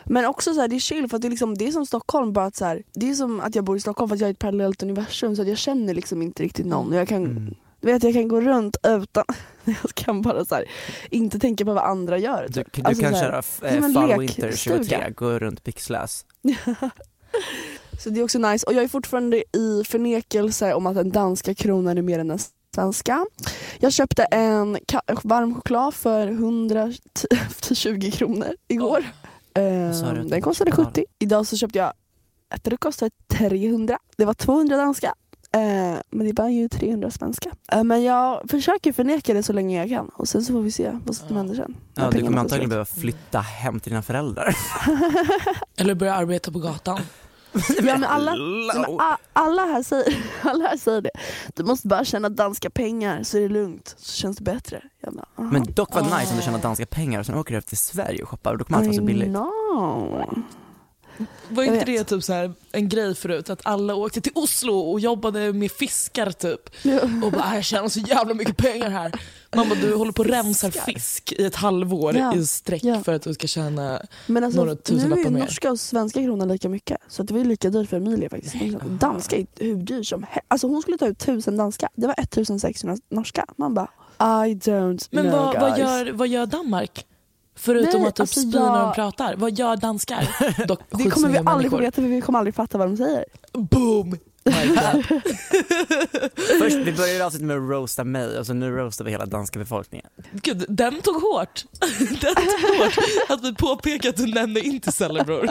Men 0.04 0.24
också 0.26 0.54
så 0.54 0.60
här, 0.60 0.68
det 0.68 0.76
är 0.76 0.80
chill 0.80 1.08
för 1.08 1.16
att 1.16 1.22
det 1.22 1.28
är, 1.28 1.30
liksom, 1.30 1.58
det 1.58 1.68
är 1.68 1.72
som 1.72 1.86
Stockholm 1.86 2.32
bara 2.32 2.44
att 2.44 2.56
så 2.56 2.64
här, 2.64 2.82
det 2.94 3.10
är 3.10 3.14
som 3.14 3.40
att 3.40 3.54
jag 3.54 3.64
bor 3.64 3.76
i 3.76 3.80
Stockholm 3.80 4.08
för 4.08 4.14
att 4.16 4.20
jag 4.20 4.28
är 4.28 4.32
ett 4.32 4.38
parallellt 4.38 4.82
universum 4.82 5.36
så 5.36 5.42
jag 5.44 5.58
känner 5.58 5.94
liksom 5.94 6.22
inte 6.22 6.42
riktigt 6.42 6.66
någon. 6.66 6.92
Jag 6.92 7.08
kan, 7.08 7.24
Mm. 7.24 7.54
vet, 7.80 8.02
jag 8.02 8.12
kan 8.14 8.28
gå 8.28 8.40
runt 8.40 8.76
utan, 8.86 9.24
jag 9.82 9.94
kan 9.94 10.22
bara 10.22 10.44
så 10.44 10.54
här, 10.54 10.64
inte 11.10 11.38
tänka 11.38 11.64
på 11.64 11.72
vad 11.72 11.84
andra 11.84 12.18
gör. 12.18 12.46
Du, 12.48 12.52
typ. 12.52 12.72
du 12.72 12.82
Alltså 12.82 13.02
kan 13.02 13.14
köra 13.14 13.36
eh, 13.36 13.92
Fall 13.92 14.18
Winter 14.18 14.46
lekstuga. 14.46 14.84
23, 14.84 15.10
gå 15.10 15.38
runt 15.38 15.64
pixläs. 15.64 16.24
Så 18.02 18.10
det 18.10 18.20
är 18.20 18.24
också 18.24 18.38
nice. 18.38 18.66
Och 18.66 18.72
jag 18.74 18.84
är 18.84 18.88
fortfarande 18.88 19.56
i 19.56 19.84
förnekelse 19.84 20.74
om 20.74 20.86
att 20.86 20.94
den 20.94 21.10
danska 21.10 21.54
kronan 21.54 21.98
är 21.98 22.02
mer 22.02 22.18
än 22.18 22.28
den 22.28 22.38
svenska. 22.74 23.26
Jag 23.78 23.92
köpte 23.92 24.22
en 24.22 24.78
varm 25.22 25.54
choklad 25.54 25.94
för 25.94 26.26
120 26.28 28.10
kronor 28.12 28.56
igår. 28.68 29.04
Ehm, 29.54 29.90
att 29.90 30.30
den 30.30 30.42
kostade 30.42 30.70
betalade? 30.70 31.00
70. 31.00 31.04
Idag 31.18 31.46
så 31.46 31.56
köpte 31.56 31.78
jag 31.78 31.92
ett 32.54 32.64
det 32.64 32.76
kostade 32.76 33.10
300. 33.28 33.98
Det 34.16 34.24
var 34.24 34.34
200 34.34 34.76
danska. 34.76 35.14
Eh, 35.52 36.00
men 36.10 36.26
det 36.26 36.32
var 36.42 36.48
ju 36.48 36.68
300 36.68 37.10
svenska. 37.10 37.50
Eh, 37.72 37.84
men 37.84 38.02
jag 38.02 38.50
försöker 38.50 38.92
förneka 38.92 39.34
det 39.34 39.42
så 39.42 39.52
länge 39.52 39.78
jag 39.78 39.88
kan 39.88 40.08
och 40.08 40.28
sen 40.28 40.42
så 40.44 40.52
får 40.52 40.60
vi 40.60 40.70
se 40.72 40.98
vad 41.04 41.16
som 41.16 41.36
händer 41.36 41.54
sen. 41.54 41.76
Ja, 41.94 42.10
du 42.10 42.20
kommer 42.20 42.38
antagligen 42.38 42.68
behöva 42.68 42.84
flytta 42.84 43.40
hem 43.40 43.80
till 43.80 43.90
dina 43.90 44.02
föräldrar. 44.02 44.56
Eller 45.76 45.94
börja 45.94 46.14
arbeta 46.14 46.52
på 46.52 46.58
gatan. 46.58 47.00
Ja, 47.52 47.82
men 47.82 48.04
alla, 48.04 48.36
alla, 49.32 49.62
här 49.64 49.82
säger, 49.82 50.16
alla 50.42 50.68
här 50.68 50.76
säger 50.76 51.00
det. 51.00 51.10
Du 51.54 51.64
måste 51.64 51.88
bara 51.88 52.04
tjäna 52.04 52.28
danska 52.28 52.70
pengar 52.70 53.22
så 53.22 53.36
är 53.36 53.40
det 53.42 53.48
lugnt, 53.48 53.94
så 53.98 54.12
känns 54.12 54.36
det 54.36 54.42
bättre. 54.44 54.82
Jag 55.00 55.14
bara. 55.14 55.26
Men 55.36 55.64
dock 55.74 55.94
var 55.94 56.02
nice 56.02 56.30
om 56.30 56.36
du 56.36 56.42
tjänar 56.42 56.58
danska 56.58 56.86
pengar 56.86 57.20
och 57.20 57.26
sen 57.26 57.34
åker 57.34 57.52
du 57.54 57.58
upp 57.58 57.66
till 57.66 57.78
Sverige 57.78 58.22
och 58.22 58.28
shoppar, 58.28 58.56
då 58.56 58.64
kommer 58.64 58.78
allt 58.78 58.86
vara 58.86 58.96
så 58.96 59.02
I 59.02 59.06
billigt. 59.06 59.28
know. 59.28 60.24
Var 61.48 61.62
inte 61.62 61.84
det 61.84 62.04
typ 62.04 62.24
så 62.24 62.32
här 62.32 62.52
en 62.72 62.88
grej 62.88 63.14
förut? 63.14 63.50
Att 63.50 63.60
alla 63.66 63.94
åkte 63.94 64.20
till 64.20 64.32
Oslo 64.34 64.74
och 64.78 65.00
jobbade 65.00 65.52
med 65.52 65.70
fiskar 65.72 66.30
typ. 66.30 66.70
Ja. 66.82 67.00
Och 67.02 67.32
bara 67.32 67.54
jag 67.54 67.64
tjänar 67.64 67.88
så 67.88 68.00
jävla 68.00 68.34
mycket 68.34 68.56
pengar 68.56 68.90
här. 68.90 69.12
Man 69.56 69.68
bara 69.68 69.78
du 69.80 69.94
håller 69.94 70.12
på 70.12 70.22
och 70.22 70.46
Fiskar. 70.46 70.70
fisk 70.70 71.32
i 71.32 71.44
ett 71.44 71.54
halvår 71.56 72.16
Ja. 72.16 72.34
i 72.36 72.46
sträck 72.46 72.84
Ja. 72.84 73.00
för 73.02 73.14
att 73.14 73.22
du 73.22 73.34
ska 73.34 73.46
tjäna 73.46 74.02
Men 74.26 74.44
alltså, 74.44 74.60
Några 74.60 74.72
nu 74.72 74.76
tusen 74.80 75.12
är 75.12 75.16
ju 75.16 75.22
lappar 75.22 75.30
mer. 75.30 75.40
norska 75.40 75.70
och 75.70 75.80
svenska 75.80 76.20
kronan 76.22 76.48
lika 76.48 76.68
mycket. 76.68 76.98
Så 77.08 77.22
det 77.22 77.32
var 77.34 77.38
ju 77.40 77.46
lika 77.46 77.70
dyrt 77.70 77.88
för 77.90 77.96
Emilia 77.96 78.30
faktiskt. 78.30 78.54
Danska 79.00 79.36
är 79.36 79.46
hur 79.56 79.74
dyr 79.76 80.02
som 80.02 80.22
helst. 80.22 80.46
Alltså 80.48 80.66
hon 80.66 80.82
skulle 80.82 80.98
ta 80.98 81.06
ut 81.06 81.22
1000 81.22 81.56
danska, 81.56 81.88
det 81.94 82.06
var 82.06 82.14
1600 82.18 82.96
norska. 83.08 83.44
Man 83.56 83.74
bara, 83.74 83.88
I 84.46 84.54
don't 84.54 85.08
Men 85.10 85.24
know 85.24 85.36
vad, 85.44 85.60
vad, 85.60 85.76
guys. 85.76 85.78
gör, 85.78 86.12
vad 86.12 86.28
gör 86.28 86.46
Danmark? 86.46 87.06
Förutom 87.62 88.00
Nej, 88.00 88.08
att 88.08 88.14
typ 88.14 88.20
alltså 88.20 88.40
spy 88.40 88.50
när 88.58 88.80
de 88.80 88.92
pratar. 88.94 89.36
Vad 89.36 89.58
gör 89.58 89.76
danskar? 89.76 90.66
Dock 90.66 90.80
Det 90.90 91.10
kommer 91.10 91.28
vi 91.28 91.38
aldrig 91.46 91.70
få 91.70 91.76
veta 91.76 92.02
för 92.02 92.08
vi 92.08 92.20
kommer 92.20 92.38
aldrig 92.38 92.54
fatta 92.54 92.78
vad 92.78 92.88
de 92.88 92.96
säger. 92.96 93.24
Boom! 93.52 94.18
Först, 96.58 96.76
vi 96.76 96.92
började 96.92 97.26
avsnittet 97.26 97.46
med 97.46 97.56
att 97.56 97.70
roasta 97.70 98.04
mig 98.04 98.38
och 98.38 98.46
så 98.46 98.52
nu 98.52 98.70
roastar 98.70 99.04
vi 99.04 99.10
hela 99.10 99.26
danska 99.26 99.58
befolkningen. 99.58 100.06
Gud, 100.32 100.64
den 100.68 101.00
tog 101.00 101.14
hårt. 101.14 101.64
Den 101.98 102.34
tog 102.34 102.78
hårt. 102.78 102.98
Att 103.28 103.44
vi 103.44 103.54
påpekar 103.54 104.08
att 104.08 104.16
du 104.16 104.26
nämnde 104.26 104.60
inte 104.60 104.92
celler 104.92 105.24
bror. 105.24 105.48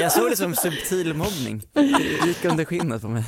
Jag 0.00 0.12
såg 0.12 0.30
det 0.30 0.36
som 0.36 0.54
subtil 0.54 1.14
mobbning. 1.14 1.62
Det 1.72 2.26
gick 2.26 2.44
under 2.44 2.64
skinnet 2.64 3.02
på 3.02 3.08
mig. 3.08 3.24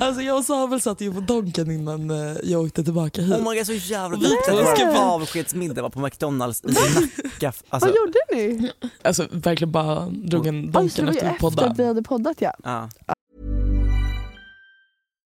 Alltså 0.00 0.22
jag 0.22 0.36
och 0.38 0.44
Samuel 0.44 0.80
satt 0.80 1.00
ju 1.00 1.12
på 1.14 1.20
Donken 1.20 1.70
innan 1.70 2.10
eh, 2.10 2.36
jag 2.42 2.62
åkte 2.62 2.84
tillbaka 2.84 3.22
hit. 3.22 3.32
Oh 3.32 3.50
my 3.50 3.56
god 3.58 3.66
så 3.66 3.72
jävla 3.72 4.18
Vi 4.18 4.28
ska 4.74 4.90
Vår 4.92 4.96
avskedsmiddag 5.02 5.82
var 5.82 5.90
på 5.90 6.00
McDonalds 6.00 6.62
i 6.64 6.66
Nacka. 6.66 7.52
Alltså, 7.68 7.88
Vad 7.88 7.96
gjorde 7.96 8.18
ni? 8.32 8.70
Alltså 9.02 9.26
verkligen 9.30 9.72
bara 9.72 10.06
drog 10.10 10.46
en 10.46 10.70
Donken 10.72 11.04
det 11.06 11.10
efter 11.10 11.12
vi 11.12 11.18
efter 11.18 11.40
poddade. 11.40 11.70
att 11.70 11.78
vi 11.78 11.86
hade 11.86 12.02
poddat 12.02 12.40
ja. 12.40 12.52
ja. 12.64 12.88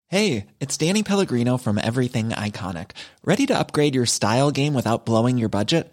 Hey, 0.09 0.45
it's 0.61 0.79
Danny 0.79 1.03
Pellegrino 1.03 1.59
from 1.59 1.79
Everything 1.79 2.29
Iconic. 2.31 2.89
Ready 3.25 3.47
to 3.47 3.55
upgrade 3.59 3.95
your 3.97 4.07
style 4.07 4.51
game 4.53 4.75
without 4.75 5.05
blowing 5.05 5.39
your 5.39 5.49
budget? 5.49 5.93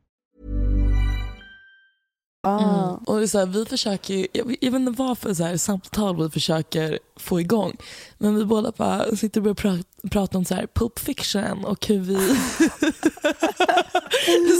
Ah. 2.43 2.59
Mm. 2.59 2.95
Och 3.05 3.17
det 3.17 3.23
är 3.23 3.27
så 3.27 3.39
här, 3.39 3.45
vi 3.45 3.65
försöker, 3.65 4.27
jag, 4.33 4.55
jag 4.61 4.71
vet 4.71 4.79
inte 4.79 4.91
vad 5.03 5.17
för 5.17 5.33
så 5.33 5.43
här, 5.43 5.57
samtal 5.57 6.23
vi 6.23 6.29
försöker 6.29 6.99
få 7.19 7.39
igång. 7.41 7.77
Men 8.17 8.35
vi 8.35 8.45
båda 8.45 8.71
bara 8.77 9.15
sitter 9.15 9.39
och 9.39 9.43
börjar 9.43 9.55
pra- 9.55 10.09
prata 10.11 10.37
om 10.37 10.45
så 10.45 10.55
här, 10.55 10.67
Pulp 10.75 10.99
Fiction 10.99 11.65
och 11.65 11.85
hur 11.87 11.99
vi... 11.99 12.15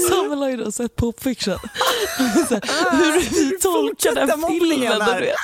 Samuel 0.10 0.40
har 0.40 0.50
ju 0.50 0.58
då 0.58 0.72
sett 0.72 0.96
Pulp 0.96 1.24
Fiction. 1.24 1.58
så 2.50 2.54
här, 2.56 2.92
hur 2.98 3.20
vi 3.22 3.60
tolkar 3.60 4.16
den 4.16 4.28
filmen. 4.28 5.02
och 5.02 5.06
du 5.16 5.20
vet. 5.20 5.36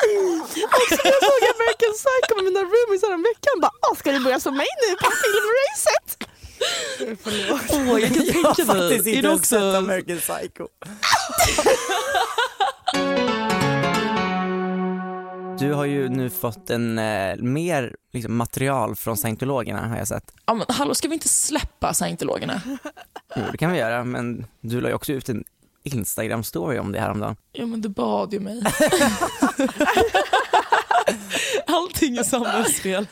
Också 0.82 1.02
jag 1.04 1.20
såg 1.30 1.42
American 1.56 1.94
Psycho 2.00 2.36
med 2.36 2.44
mina 2.46 2.60
roomies 2.60 3.02
häromveckan. 3.02 3.56
Bara, 3.62 3.72
ah, 3.92 3.96
ska 3.96 4.12
du 4.12 4.20
börja 4.20 4.40
som 4.40 4.58
mig 4.58 4.68
nu 4.90 4.96
på 4.96 5.12
filmracet? 5.22 6.28
Åh, 7.70 8.02
jag 8.02 8.14
kan 8.14 8.26
tänka 8.56 8.74
mig. 8.74 8.94
Är 8.96 9.08
ens 9.26 9.40
också... 9.40 9.58
American 9.58 10.18
Psycho. 10.20 10.68
Du 15.60 15.74
har 15.74 15.86
ju 15.86 16.10
nu 16.10 16.30
fått 16.30 16.70
en 16.70 17.00
eh, 17.00 17.36
mer 17.36 17.96
liksom, 18.14 18.38
material 18.38 18.96
från 18.96 19.18
scientologerna 19.18 19.88
har 19.88 19.98
jag 19.98 20.08
sett. 20.08 20.34
Ja, 20.46 20.54
men, 20.54 20.66
hallå, 20.70 20.96
ska 20.96 21.08
vi 21.08 21.14
inte 21.14 21.30
släppa 21.30 21.94
scientologerna? 21.94 22.62
Jo, 23.36 23.44
det 23.52 23.58
kan 23.58 23.72
vi 23.72 23.78
göra, 23.78 24.04
men 24.04 24.46
du 24.62 24.82
la 24.82 24.90
ju 24.90 24.96
också 24.96 25.14
ut 25.14 25.30
en 25.30 25.44
Instagram-story 25.84 26.80
om 26.80 26.92
det 26.92 27.00
häromdagen. 27.00 27.36
Ja 27.52 27.66
men 27.66 27.82
du 27.82 27.90
bad 27.90 28.34
ju 28.34 28.40
mig. 28.40 28.62
Allting 31.68 32.18
är 32.18 32.24
Samuels 32.24 32.80
fel. 32.80 33.08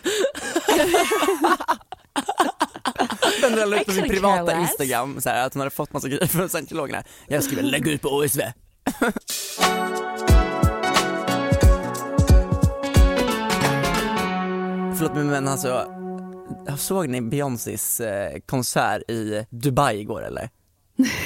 Den 3.42 3.70
la 3.70 3.80
ut 3.80 3.86
på 3.86 3.92
sin 3.92 4.04
Excellent, 4.04 4.12
privata. 4.12 4.60
Instagram, 4.60 5.22
så 5.22 5.30
här, 5.30 5.46
att 5.46 5.54
hon 5.54 5.60
hade 5.60 5.72
fått 5.72 5.94
massa 5.94 6.08
grejer 6.08 6.28
från 6.28 6.50
scientologerna. 6.50 7.04
Jag 7.28 7.44
skriver 7.44 7.64
lägg 7.64 7.88
ut 7.88 8.02
på 8.02 8.10
OSV. 8.10 8.42
Förlåt 14.98 15.16
mig 15.16 15.24
men 15.24 15.48
alltså, 15.48 15.92
såg 16.78 17.10
ni 17.10 17.22
Beyoncés 17.22 18.00
eh, 18.00 18.40
konsert 18.46 19.10
i 19.10 19.46
Dubai 19.50 20.00
igår 20.00 20.26
eller? 20.26 20.50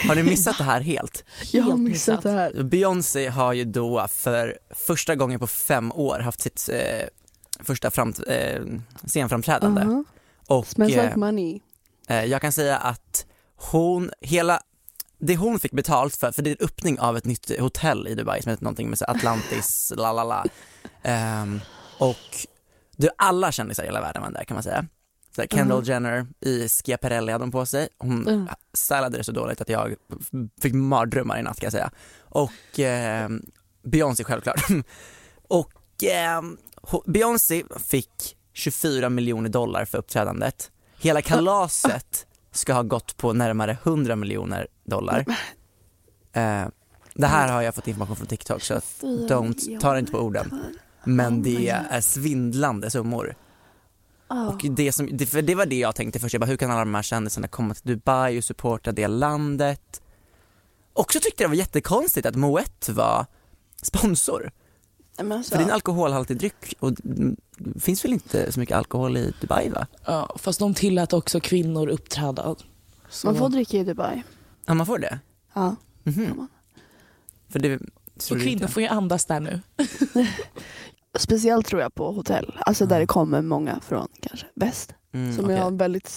Har 0.08 0.16
ni 0.16 0.24
missat 0.24 0.58
det 0.58 0.64
här 0.64 0.82
helt? 0.82 1.24
Jag 1.52 1.64
har 1.64 1.78
missat 1.78 2.24
det 2.24 2.32
här. 2.32 2.64
Beyoncé 2.64 3.28
har 3.28 3.54
ju 3.54 3.66
då 3.66 4.08
för 4.10 4.58
första 4.70 5.16
gången 5.16 5.40
på 5.40 5.48
fem 5.48 5.92
år 5.92 6.20
haft 6.20 6.42
sitt 6.42 6.70
eh, 6.74 7.08
första 7.64 7.92
framt, 7.92 8.20
eh, 8.28 8.62
scenframträdande. 9.06 9.82
Uh-huh. 9.82 10.04
Och 10.48 10.68
Smells 10.68 10.94
eh, 10.96 11.04
like 11.06 11.18
money. 11.18 11.60
eh, 12.08 12.26
jag 12.26 12.42
kan 12.42 12.52
säga 12.52 12.78
att 12.78 13.26
hon, 13.72 14.12
hela, 14.22 14.62
det 15.20 15.36
hon 15.36 15.60
fick 15.60 15.72
betalt 15.72 16.16
för, 16.16 16.32
för 16.32 16.42
det 16.42 16.50
är 16.50 16.56
en 16.60 16.66
öppning 16.66 17.00
av 17.00 17.18
ett 17.18 17.26
nytt 17.26 17.60
hotell 17.60 18.08
i 18.08 18.16
Dubai 18.16 18.42
som 18.42 18.50
heter 18.50 18.64
någonting 18.64 18.90
med 18.90 18.98
så 18.98 19.06
Atlantis, 19.06 19.94
la 19.98 20.14
la 20.14 20.24
la. 20.24 20.46
Ehm, 21.04 21.60
och 22.00 22.18
det, 22.98 23.10
alla 23.18 23.52
kändisar 23.52 23.84
i 23.84 23.86
hela 23.86 24.02
världen 24.02 24.22
var 24.22 24.32
där 24.32 24.44
kan 24.44 24.56
man 24.56 24.64
säga. 24.64 24.86
Så 25.36 25.44
Kendall 25.50 25.88
Jenner 25.88 26.28
i 26.40 26.68
Schiaparelli 26.70 27.32
hade 27.32 27.44
hon 27.44 27.52
på 27.52 27.66
sig. 27.66 27.88
Hon 27.98 28.28
Mm. 28.28 28.48
stylade 28.74 29.18
det 29.18 29.24
så 29.24 29.32
dåligt 29.32 29.62
att 29.62 29.70
jag 29.70 29.96
fick 30.62 30.74
mardrömmar 30.74 31.40
i 31.40 31.44
natt 31.44 31.60
kan 31.60 31.66
jag 31.68 31.72
säga. 31.74 31.92
Och 32.20 32.80
eh, 32.80 33.30
Beyoncé 33.84 34.24
självklart. 34.24 34.62
och 35.48 36.04
eh, 36.04 36.42
Beyoncé 37.06 37.64
fick 37.88 38.36
24 38.54 39.10
miljoner 39.10 39.50
dollar 39.50 39.86
för 39.86 39.98
uppträdandet. 39.98 40.72
Hela 41.00 41.22
kalaset 41.32 42.28
ska 42.52 42.74
ha 42.74 42.84
gått 42.84 43.18
på 43.18 43.34
närmare 43.34 43.78
100 43.84 44.16
miljoner 44.16 44.68
dollar. 44.84 45.26
Eh, 46.34 46.68
det 47.14 47.28
här 47.28 47.52
har 47.52 47.62
jag 47.62 47.76
fått 47.76 47.88
information 47.88 48.16
från 48.16 48.28
TikTok 48.28 48.62
så 48.62 48.74
don't, 49.02 49.80
ta 49.80 49.94
det 49.94 50.00
inte 50.00 50.12
på 50.12 50.20
orden. 50.20 50.64
Men 51.04 51.44
det 51.44 51.70
är 51.70 52.02
svindlande 52.02 52.90
summor. 52.90 53.36
Och 54.28 54.66
det, 54.70 54.92
som, 54.92 55.18
det, 55.18 55.26
för 55.26 55.42
det 55.42 55.56
var 55.56 55.66
det 55.66 55.80
jag 55.80 55.96
tänkte 55.96 56.20
först, 56.20 56.34
jag 56.34 56.42
bara, 56.42 56.46
hur 56.46 56.58
kan 56.58 56.72
alla 56.72 56.80
de 56.80 56.96
här 56.96 57.02
kändisarna 57.02 57.48
komma 57.48 57.74
till 57.74 57.96
Dubai 57.96 58.40
och 58.40 58.44
supporta 58.44 58.92
det 58.92 59.08
landet? 59.08 60.02
Också 60.94 61.20
tyckte 61.20 61.44
jag 61.44 61.50
det 61.50 61.56
var 61.56 61.60
jättekonstigt 61.60 62.26
att 62.26 62.36
Moet 62.36 62.90
var 62.90 63.26
sponsor. 63.82 64.52
Men 65.24 65.32
alltså, 65.38 65.52
För 65.52 65.58
det 65.58 65.64
är 65.64 65.68
en 65.68 65.74
alkoholhaltig 65.74 66.38
dryck 66.38 66.74
och 66.80 66.94
det 67.58 67.80
finns 67.80 68.06
väl 68.06 68.14
inte 68.14 68.52
så 68.52 68.60
mycket 68.60 68.78
alkohol 68.78 69.18
i 69.18 69.34
Dubai 69.42 69.70
va? 69.70 69.88
Ja, 70.06 70.36
fast 70.40 70.60
de 70.60 70.74
tillät 70.74 71.14
också 71.14 71.40
kvinnor 71.40 71.88
uppträda. 71.88 72.56
Så... 73.10 73.28
man 73.28 73.36
får 73.36 73.50
dricka 73.50 73.78
i 73.78 73.84
Dubai. 73.84 74.24
Ja 74.66 74.74
man 74.74 74.86
får 74.86 75.00
det? 75.00 75.20
Ja. 75.54 75.76
Mhm. 76.04 76.48
För 77.50 77.60
det 77.60 77.80
Och 78.32 78.42
kvinnor 78.42 78.68
får 78.68 78.82
ju 78.82 78.88
andas 78.88 79.26
där 79.26 79.40
nu. 79.40 79.62
Speciellt 81.18 81.66
tror 81.68 81.82
jag 81.82 81.96
på 81.96 82.12
hotell. 82.12 82.58
Alltså 82.60 82.86
där 82.86 83.00
det 83.00 83.06
kommer 83.08 83.42
många 83.42 83.80
från 83.80 84.08
kanske 84.22 84.46
väst. 84.56 84.94
Mm, 85.14 85.36
som 85.36 85.46
okej. 85.46 85.58
har 85.58 85.68
en 85.68 85.78
väldigt 85.78 86.08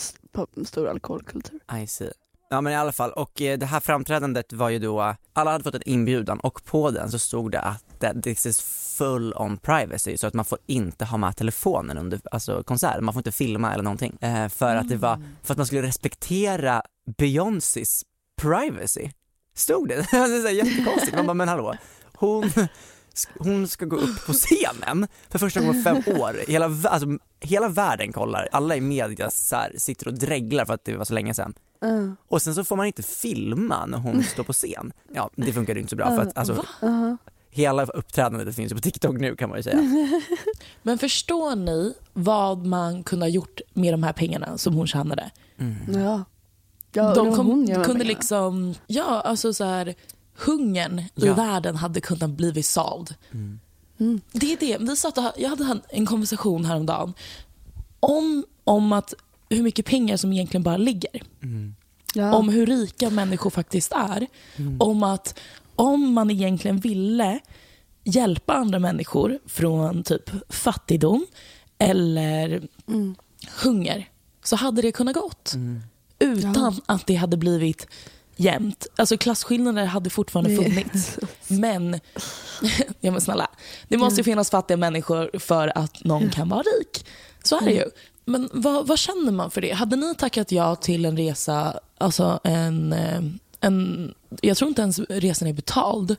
stor 0.65 0.89
alkoholkultur. 0.89 1.61
I 1.83 1.87
see. 1.87 2.11
Ja 2.51 2.61
men 2.61 2.73
i 2.73 2.77
alla 2.77 2.93
fall, 2.93 3.11
och 3.13 3.43
eh, 3.43 3.59
det 3.59 3.67
här 3.67 3.81
framträdandet 3.81 4.53
var 4.53 4.69
ju 4.69 4.79
då, 4.79 5.15
alla 5.33 5.51
hade 5.53 5.65
fått 5.65 5.75
en 5.75 5.83
inbjudan 5.89 6.41
och 6.41 6.65
på 6.65 6.91
den 6.91 7.11
så 7.11 7.19
stod 7.19 7.51
det 7.53 7.61
att 7.61 7.85
det- 7.99 8.23
this 8.23 8.47
is 8.47 8.61
full 9.03 9.35
on 9.37 9.57
privacy 9.57 10.17
så 10.17 10.27
att 10.27 10.35
man 10.35 10.45
får 10.45 10.59
inte 10.67 11.05
ha 11.05 11.19
med 11.19 11.37
telefonen 11.37 11.99
under 11.99 12.21
alltså, 12.31 12.63
konserten, 12.63 13.05
man 13.05 13.15
får 13.15 13.21
inte 13.21 13.33
filma 13.33 13.73
eller 13.73 13.85
någonting. 13.85 14.19
Eh, 14.21 14.49
för 14.49 14.77
att 14.77 14.89
det 14.89 14.97
var, 14.97 15.23
för 15.43 15.55
att 15.55 15.59
man 15.59 15.67
skulle 15.67 15.83
respektera 15.83 16.83
Beyoncés 17.17 18.03
privacy. 18.37 19.11
Stod 19.55 19.89
det? 19.89 19.95
det 20.11 20.17
är 20.17 20.51
jättekonstigt, 20.51 21.17
man 21.17 21.27
bara 21.27 21.35
men 21.35 21.49
hallå, 21.49 21.75
hon, 22.15 22.51
hon 23.39 23.69
ska 23.69 23.85
gå 23.85 23.97
upp 23.97 24.27
på 24.27 24.33
scenen 24.33 25.09
för 25.29 25.39
första 25.39 25.61
gången 25.61 25.85
på 25.85 25.91
fem 25.91 26.21
år. 26.21 26.37
Hela, 26.49 26.65
alltså, 26.65 27.09
hela 27.41 27.69
världen 27.69 28.13
kollar, 28.13 28.49
alla 28.53 28.77
i 28.77 28.81
media 28.81 29.31
så 29.31 29.57
här, 29.57 29.73
sitter 29.79 30.09
och 30.09 30.15
dreglar 30.15 30.65
för 30.65 30.75
att 30.75 30.85
det 30.85 30.97
var 30.97 31.05
så 31.05 31.15
länge 31.15 31.35
sedan. 31.35 31.55
Uh. 31.85 32.13
Och 32.29 32.43
sen 32.43 32.55
så 32.55 32.65
får 32.65 32.77
man 32.77 32.87
inte 32.87 33.03
filma 33.03 33.87
när 33.87 33.99
hon 33.99 34.23
står 34.23 34.45
på 34.45 34.53
scen. 34.53 34.93
Ja, 35.15 35.31
det 35.37 35.53
funkar 35.53 35.75
ju 35.75 35.81
inte 35.81 35.91
så 35.91 35.97
bra 35.97 36.09
för 36.09 36.23
att 36.23 36.39
alltså, 36.39 36.65
Uh-huh. 36.81 37.17
Hela 37.55 37.85
uppträdandet 37.85 38.57
finns 38.57 38.73
ju 38.73 38.77
på 38.77 38.83
TikTok 38.83 39.17
nu 39.21 39.37
kan 39.37 39.49
man 39.49 39.59
ju 39.59 39.63
säga. 39.63 39.79
Men 40.83 40.99
förstår 40.99 41.57
ni 41.57 41.95
vad 42.13 42.67
man 42.67 43.05
kunde 43.05 43.25
ha 43.25 43.31
gjort 43.31 43.61
med 43.73 43.95
de 43.95 44.03
här 44.03 44.13
pengarna 44.13 44.59
som 44.59 44.75
hon 44.75 44.87
tjänade? 44.87 45.31
Ja. 45.95 46.25
ja 46.93 47.15
de 47.15 47.37
kom, 47.37 47.47
hon 47.47 47.67
kunde 47.67 47.85
pengarna. 47.85 48.05
liksom, 48.05 48.75
ja 48.87 49.21
alltså 49.21 49.55
så 49.55 49.65
här, 49.65 49.95
hungern 50.37 50.99
i 50.99 51.11
Ja. 51.15 51.35
världen 51.35 51.77
hade 51.77 52.01
kunnat 52.01 52.31
blivit 52.31 52.67
såld. 52.67 53.15
Mm. 53.33 54.21
Det 54.33 54.53
är 54.53 54.57
det, 54.57 54.79
vi 54.81 54.97
satt 54.97 55.19
och, 55.19 55.25
jag 55.37 55.49
hade 55.49 55.81
en 55.89 56.07
konversation 56.07 56.65
häromdagen 56.65 57.15
om, 58.01 58.45
om 58.65 58.93
att 58.93 59.15
hur 59.49 59.63
mycket 59.63 59.87
pengar 59.87 60.17
som 60.17 60.33
egentligen 60.33 60.63
bara 60.63 60.77
ligger. 60.77 61.23
Ja. 62.15 62.35
Om 62.35 62.49
hur 62.49 62.67
rika 62.67 63.11
människor 63.11 63.51
faktiskt 63.51 63.93
är. 63.93 64.27
Om 64.79 65.03
att 65.03 65.39
om 65.83 66.13
man 66.13 66.31
egentligen 66.31 66.77
ville 66.77 67.39
hjälpa 68.05 68.55
andra 68.55 68.79
människor 68.79 69.39
från 69.47 70.03
typ 70.03 70.31
fattigdom 70.49 71.27
eller 71.79 72.63
Mm. 72.89 73.15
hunger 73.63 74.09
så 74.45 74.57
hade 74.57 74.83
det 74.83 74.93
kunnat 74.93 75.15
gått. 75.15 75.53
Utan 76.19 76.81
att 76.87 77.07
det 77.07 77.15
hade 77.15 77.37
blivit 77.37 77.87
jämnt. 78.37 78.87
Alltså 78.97 79.17
klasskillnader 79.17 79.85
hade 79.85 80.11
fortfarande 80.11 80.57
funnits. 80.57 81.19
Men, 81.49 82.01
ja 83.01 83.11
men 83.13 83.21
snälla, 83.21 83.51
det 83.89 83.97
måste 83.99 84.21
ju 84.21 84.25
finnas 84.25 84.51
fattiga 84.51 84.77
människor 84.77 85.39
för 85.39 85.79
att 85.79 86.05
någon 86.05 86.31
kan 86.31 86.49
vara 86.49 86.63
rik. 86.63 87.07
Så 87.43 87.57
är 87.61 87.65
det 87.65 87.73
ju. 87.73 87.85
Men 88.25 88.49
vad, 88.53 88.87
vad 88.87 88.99
känner 88.99 89.33
man 89.33 89.51
för 89.51 89.61
det? 89.61 89.71
Hade 89.73 89.97
ni 89.97 90.15
tackat 90.15 90.53
ja 90.53 90.77
till 90.77 91.05
en 91.05 91.17
resa, 91.17 91.81
alltså 91.99 92.41
en, 92.45 92.93
eh, 92.93 93.21
en 93.63 94.15
jag 94.43 94.57
tror 94.57 94.69
inte 94.69 94.83
ens 94.83 94.99
resan 94.99 95.49
är 95.49 95.53
betald. 95.53 96.17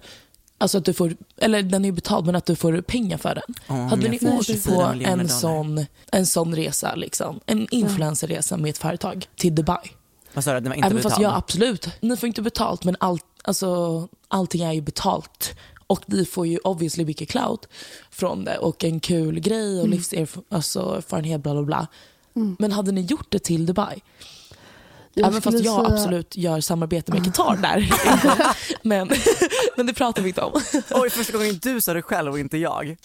Alltså 0.57 0.77
att 0.77 0.85
du 0.85 0.93
får, 0.93 1.15
eller 1.37 1.61
den 1.61 1.85
är 1.85 1.91
betald 1.91 2.25
men 2.25 2.35
att 2.35 2.45
du 2.45 2.55
får 2.55 2.81
pengar 2.81 3.17
för 3.17 3.35
den. 3.35 3.55
Om 3.67 3.87
Hade 3.87 4.09
ni 4.09 4.19
åkt 4.19 4.45
24 4.45 4.75
på 4.75 4.81
en 4.81 4.99
dollar. 4.99 5.27
sån, 5.27 5.85
en 6.11 6.25
sån 6.25 6.55
resa, 6.55 6.95
liksom, 6.95 7.39
en 7.45 7.67
influencerresa 7.71 8.57
med 8.57 8.69
ett 8.69 8.77
företag 8.77 9.27
till 9.35 9.55
Dubai? 9.55 9.91
Vad 10.33 10.43
sa 10.43 10.51
du, 10.51 10.57
att 10.57 10.63
det 10.63 10.69
var 10.69 10.75
inte 10.75 10.85
Även 10.85 10.97
betalt? 10.97 11.13
fast 11.13 11.21
ja 11.21 11.35
absolut, 11.35 11.89
ni 12.01 12.17
får 12.17 12.27
inte 12.27 12.41
betalt 12.41 12.83
men 12.83 12.95
allt, 12.99 13.25
alltså, 13.43 14.07
allting 14.27 14.61
är 14.61 14.73
ju 14.73 14.81
betalt. 14.81 15.55
Och 15.87 16.03
ni 16.05 16.25
får 16.25 16.47
ju 16.47 16.57
obviously 16.57 17.05
mycket 17.05 17.29
clout 17.29 17.67
från 18.11 18.43
det 18.43 18.57
och 18.57 18.83
en 18.83 18.99
kul 18.99 19.39
grej 19.39 19.81
och 19.81 19.87
livserfarenhet, 19.87 20.45
alltså, 20.49 21.01
bla 21.37 21.53
bla 21.53 21.63
bla. 21.63 21.87
Mm. 22.35 22.55
Men 22.59 22.71
hade 22.71 22.91
ni 22.91 23.01
gjort 23.01 23.31
det 23.31 23.39
till 23.39 23.65
Dubai? 23.65 24.01
Jag 25.13 25.27
Även 25.27 25.41
fast 25.41 25.59
jag 25.59 25.85
säga- 25.85 25.93
absolut 25.93 26.37
gör 26.37 26.61
samarbete 26.61 27.11
med 27.11 27.25
Qatar 27.25 27.57
där. 27.61 27.89
men, 28.87 29.09
men 29.77 29.85
det 29.85 29.93
pratar 29.93 30.21
vi 30.21 30.27
inte 30.29 30.41
om. 30.41 30.61
Oj, 30.91 31.09
första 31.09 31.37
gången 31.37 31.59
du 31.61 31.81
sa 31.81 31.93
det 31.93 32.01
själv 32.01 32.31
och 32.31 32.39
inte 32.39 32.57
jag. 32.57 32.97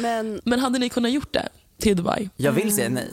Men 0.00 0.40
Men 0.44 0.60
hade 0.60 0.78
ni 0.78 0.88
kunnat 0.88 1.10
gjort 1.12 1.32
det 1.32 1.48
till 1.78 1.96
Dubai? 1.96 2.30
Jag 2.36 2.52
vill 2.52 2.74
säga 2.74 2.88
nej. 2.88 3.08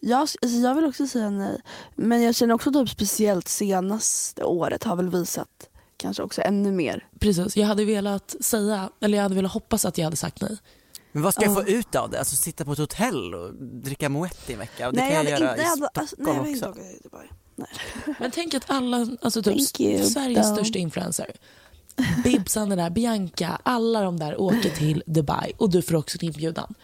jag, 0.00 0.20
alltså 0.20 0.48
jag 0.48 0.74
vill 0.74 0.84
också 0.84 1.06
säga 1.06 1.30
nej. 1.30 1.60
Men 1.96 2.22
jag 2.22 2.34
känner 2.34 2.54
också 2.54 2.72
typ 2.72 2.88
speciellt 2.88 3.48
senaste 3.48 4.44
året 4.44 4.84
har 4.84 4.96
väl 4.96 5.08
visat 5.08 5.48
kanske 5.96 6.22
också 6.22 6.42
ännu 6.42 6.72
mer. 6.72 7.06
Precis, 7.20 7.56
jag 7.56 7.66
hade 7.66 7.84
velat 7.84 8.36
säga, 8.40 8.90
eller 9.00 9.18
jag 9.18 9.22
hade 9.22 9.34
velat 9.34 9.52
hoppas 9.52 9.84
att 9.84 9.98
jag 9.98 10.04
hade 10.04 10.16
sagt 10.16 10.40
nej. 10.40 10.56
Men 11.12 11.22
vad 11.22 11.34
ska 11.34 11.44
jag 11.44 11.50
Ja. 11.50 11.54
få 11.54 11.68
ut 11.68 11.94
av 11.94 12.10
det? 12.10 12.18
Alltså 12.18 12.36
sitta 12.36 12.64
på 12.64 12.72
ett 12.72 12.78
hotell 12.78 13.34
och 13.34 13.54
dricka 13.54 14.08
moët 14.08 14.36
i 14.50 14.52
en 14.52 14.58
vecka? 14.58 14.88
Och 14.88 14.94
det 14.94 15.00
nej, 15.00 15.14
kan 15.14 15.24
jag, 15.24 15.32
hade 15.32 15.44
göra 15.44 15.50
inte, 15.52 15.62
i 15.62 15.64
jag 15.64 15.76
Stockholm 15.76 15.88
hade, 15.88 16.00
alltså, 16.00 16.16
nej, 16.18 16.34
jag 16.36 16.42
vill 16.42 16.52
inte 16.54 16.68
också. 16.68 16.80
åka 16.80 16.88
till 16.88 17.00
Dubai. 17.02 17.28
Men 18.20 18.30
tänk 18.30 18.54
att 18.54 18.64
alla, 18.66 18.96
alltså 19.22 19.42
typ 19.42 19.60
Sveriges 19.60 20.14
though. 20.14 20.54
största 20.54 20.78
influencer, 20.78 21.26
Bibsan 22.24 22.68
den 22.68 22.78
där, 22.78 22.90
Bianca, 22.90 23.60
alla 23.62 24.02
de 24.02 24.18
där 24.18 24.40
åker 24.40 24.70
till 24.70 25.02
Dubai 25.06 25.52
och 25.58 25.70
du 25.70 25.82
får 25.82 25.94
också 25.94 26.18
en 26.20 26.24
inbjudan. 26.26 26.74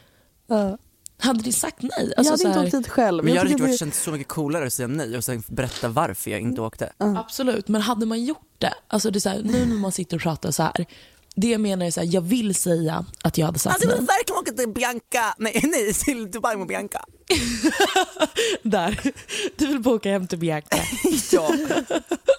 Ja. 0.46 0.78
Hade 1.18 1.42
ni 1.42 1.52
sagt 1.52 1.82
nej? 1.82 1.90
jag 1.98 2.12
Alltså, 2.16 2.32
hade 2.32 2.42
så 2.42 2.48
inte 2.48 2.58
här, 2.58 2.66
åkt 2.66 2.72
dit 2.72 2.88
själv. 2.88 3.24
Men 3.24 3.34
jag 3.34 3.40
hade 3.42 3.54
tyckt 3.54 3.66
det 3.66 3.78
känts 3.78 4.02
så 4.02 4.10
mycket 4.12 4.28
coolare 4.28 4.66
att 4.66 4.72
säga 4.72 4.86
nej 4.88 5.16
och 5.16 5.24
sen 5.24 5.42
berätta 5.48 5.88
varför 5.88 6.30
jag 6.30 6.40
inte 6.40 6.60
åkte. 6.60 6.92
Absolut, 6.98 7.68
men 7.68 7.82
hade 7.82 8.06
man 8.06 8.24
gjort 8.24 8.54
det, 8.58 8.74
alltså 8.88 9.10
det 9.10 9.18
är 9.18 9.20
så 9.20 9.28
här, 9.28 9.42
nu 9.42 9.66
när 9.66 9.76
man 9.76 9.92
sitter 9.92 10.16
och 10.16 10.22
pratar 10.22 10.50
så 10.50 10.62
här, 10.62 10.86
det 11.36 11.48
jag 11.48 11.60
menar 11.60 11.86
är 11.86 11.90
så 11.90 12.00
här, 12.00 12.08
jag 12.14 12.20
vill 12.20 12.54
säga 12.54 13.04
att 13.24 13.38
jag 13.38 13.46
hade 13.46 13.58
sagt 13.58 13.74
Alltså, 13.74 13.88
vill 13.88 13.96
nej. 13.98 14.06
verkligen 14.06 14.38
åka 14.40 14.52
till 14.52 14.68
Bianca, 14.68 15.34
nej, 15.38 15.60
nej 15.64 15.94
till 15.94 16.30
Dubai 16.30 16.56
med 16.56 16.66
Bianca. 16.66 17.04
Där. 18.62 19.00
Du 19.56 19.66
vill 19.66 19.80
boka 19.80 20.10
hem 20.10 20.26
till 20.26 20.38
Bianca. 20.38 20.76
Ja. 21.32 21.50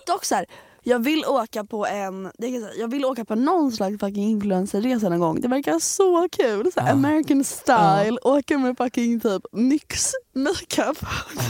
Dock 0.07 0.25
så 0.25 0.36
här, 0.36 0.45
jag 0.88 1.00
vill 1.00 1.26
åka 1.26 1.63
på 1.63 1.86
en, 1.86 2.32
jag, 2.78 2.88
vill 2.88 3.06
åka 3.06 3.26
på 3.26 3.36
någon 3.36 3.71
slags 3.71 4.00
fucking 4.00 4.30
influencerresa 4.30 5.10
någon 5.10 5.19
gång. 5.19 5.41
Det 5.41 5.47
verkar 5.47 5.80
så 5.80 6.30
kul. 6.32 6.71
Så 6.71 6.80
Ja. 6.80 6.91
American 6.91 7.43
style, 7.43 8.17
åka 8.21 8.58
med 8.58 8.78
fucking 8.78 9.19
typ 9.19 9.43
NYX 9.52 10.12
makeup. 10.36 10.97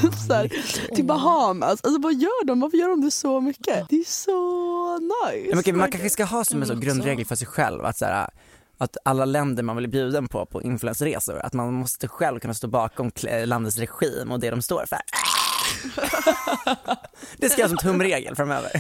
typ 0.02 0.14
så 0.28 0.34
här, 0.34 0.48
till 0.96 1.06
Bahamas. 1.06 1.82
Alltså 1.84 2.02
vad 2.02 2.14
gör 2.14 2.46
de? 2.46 2.60
Varför 2.60 2.78
gör 2.78 2.90
de 2.90 3.02
det 3.02 3.12
så 3.12 3.42
mycket? 3.42 3.90
Det 3.90 3.96
är 3.96 4.12
så 4.12 4.98
nice. 5.00 5.48
Ja, 5.48 5.50
men 5.50 5.60
okej, 5.60 5.74
man 5.74 5.92
kanske 5.92 6.10
ska 6.10 6.24
ha 6.24 6.44
som 6.44 6.62
en 6.62 6.68
så 6.68 6.74
Mm, 6.74 6.86
grundregel 6.86 7.26
för 7.26 7.36
sig 7.36 7.48
själv 7.48 7.86
att, 7.86 7.98
så 7.98 8.06
här, 8.06 8.30
att 8.78 8.98
alla 9.06 9.26
länder 9.26 9.64
man 9.64 9.78
blir 9.78 9.88
bjuden 9.88 10.28
på 10.28 10.46
på 10.46 10.62
influencerresor, 10.62 11.40
att 11.46 11.54
man 11.54 11.74
måste 11.74 12.08
själv 12.08 12.40
kunna 12.40 12.54
stå 12.54 12.68
bakom 12.68 13.12
landets 13.46 13.78
regim 13.78 14.32
och 14.32 14.40
det 14.40 14.50
de 14.50 14.62
står 14.62 14.86
för. 14.86 15.00
det 17.38 17.50
ska 17.50 17.62
jag 17.62 17.70
som 17.70 17.78
tumregel 17.78 18.36
framöver. 18.36 18.72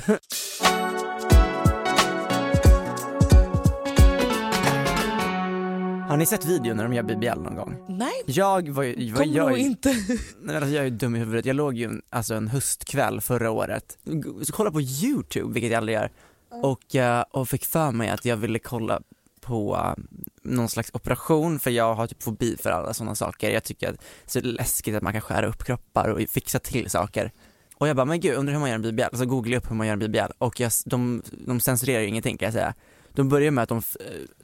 Har 6.18 6.20
ni 6.20 6.26
sett 6.26 6.46
videon 6.46 6.78
när 6.78 6.84
de 6.84 6.94
gör 6.94 7.04
BBL 7.04 7.42
någon 7.42 7.56
gång? 7.56 7.86
Nej, 7.90 8.12
Jag 8.26 8.70
var 8.70 8.84
ju, 8.84 9.12
vad 9.12 9.22
kommer 9.24 9.36
jag, 9.38 9.50
nog 9.50 9.58
inte. 9.58 9.96
Nej, 10.42 10.56
alltså 10.56 10.70
jag 10.70 10.86
är 10.86 10.90
dum 10.90 11.16
i 11.16 11.20
huvudet. 11.20 11.46
Jag 11.46 11.56
låg 11.56 11.74
ju 11.78 11.86
en, 11.86 12.02
alltså 12.10 12.34
en 12.36 12.48
höstkväll 12.48 13.22
förra 13.22 13.52
året, 13.52 13.98
så 14.44 14.54
kolla 14.54 14.72
på 14.72 14.82
youtube, 14.82 15.54
vilket 15.54 15.72
jag 15.72 15.78
aldrig 15.78 15.96
gör, 15.96 16.12
och, 16.50 16.96
eh, 16.96 17.22
och 17.32 17.50
fick 17.50 17.66
för 17.66 17.92
mig 17.92 18.10
att 18.10 18.26
jag 18.26 18.38
ville 18.38 18.60
kolla 18.60 19.02
på 19.42 19.76
eh, 19.76 20.04
någon 20.44 20.70
slags 20.70 20.90
operation 20.94 21.60
för 21.60 21.72
jag 21.72 21.94
har 21.96 22.08
typ 22.08 22.24
fobi 22.24 22.58
för 22.58 22.70
alla 22.70 22.94
sådana 22.94 23.16
saker. 23.16 23.50
Jag 23.52 23.64
tycker 23.64 23.90
att 23.90 23.96
det 23.96 24.40
är 24.40 24.42
så 24.42 24.48
läskigt 24.48 24.96
att 24.96 25.04
man 25.04 25.14
kan 25.14 25.22
skära 25.22 25.48
upp 25.48 25.64
kroppar 25.64 26.08
och 26.10 26.22
fixa 26.30 26.60
till 26.60 26.90
saker. 26.90 27.32
Och 27.76 27.88
jag 27.88 27.96
bara, 27.96 28.06
men 28.06 28.20
gud, 28.20 28.36
undrar 28.36 28.54
hur 28.54 28.60
man 28.60 28.70
gör 28.70 28.76
en 28.76 28.82
BBL? 28.82 29.16
Så 29.18 29.26
googlade 29.26 29.54
jag 29.56 29.64
upp 29.64 29.72
hur 29.72 29.76
man 29.76 29.88
gör 29.88 29.94
en 29.94 30.00
BBL 30.00 30.32
och 30.38 30.60
jag, 30.60 30.72
de, 30.86 31.22
de 31.48 31.60
censurerar 31.60 32.02
ju 32.02 32.08
ingenting 32.08 32.38
kan 32.38 32.46
jag 32.46 32.54
säga. 32.54 32.74
De 33.14 33.30
börjar 33.30 33.52
med 33.52 33.62
att 33.64 33.70
de 33.70 33.78
f- 33.78 33.98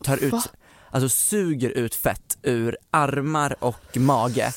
tar 0.04 0.24
ut, 0.24 0.34
Va? 0.34 0.44
Alltså 0.94 1.10
suger 1.10 1.70
ut 1.70 1.96
fett 1.96 2.38
ur 2.44 2.78
armar 2.92 3.56
och 3.60 3.98
mage. 3.98 4.54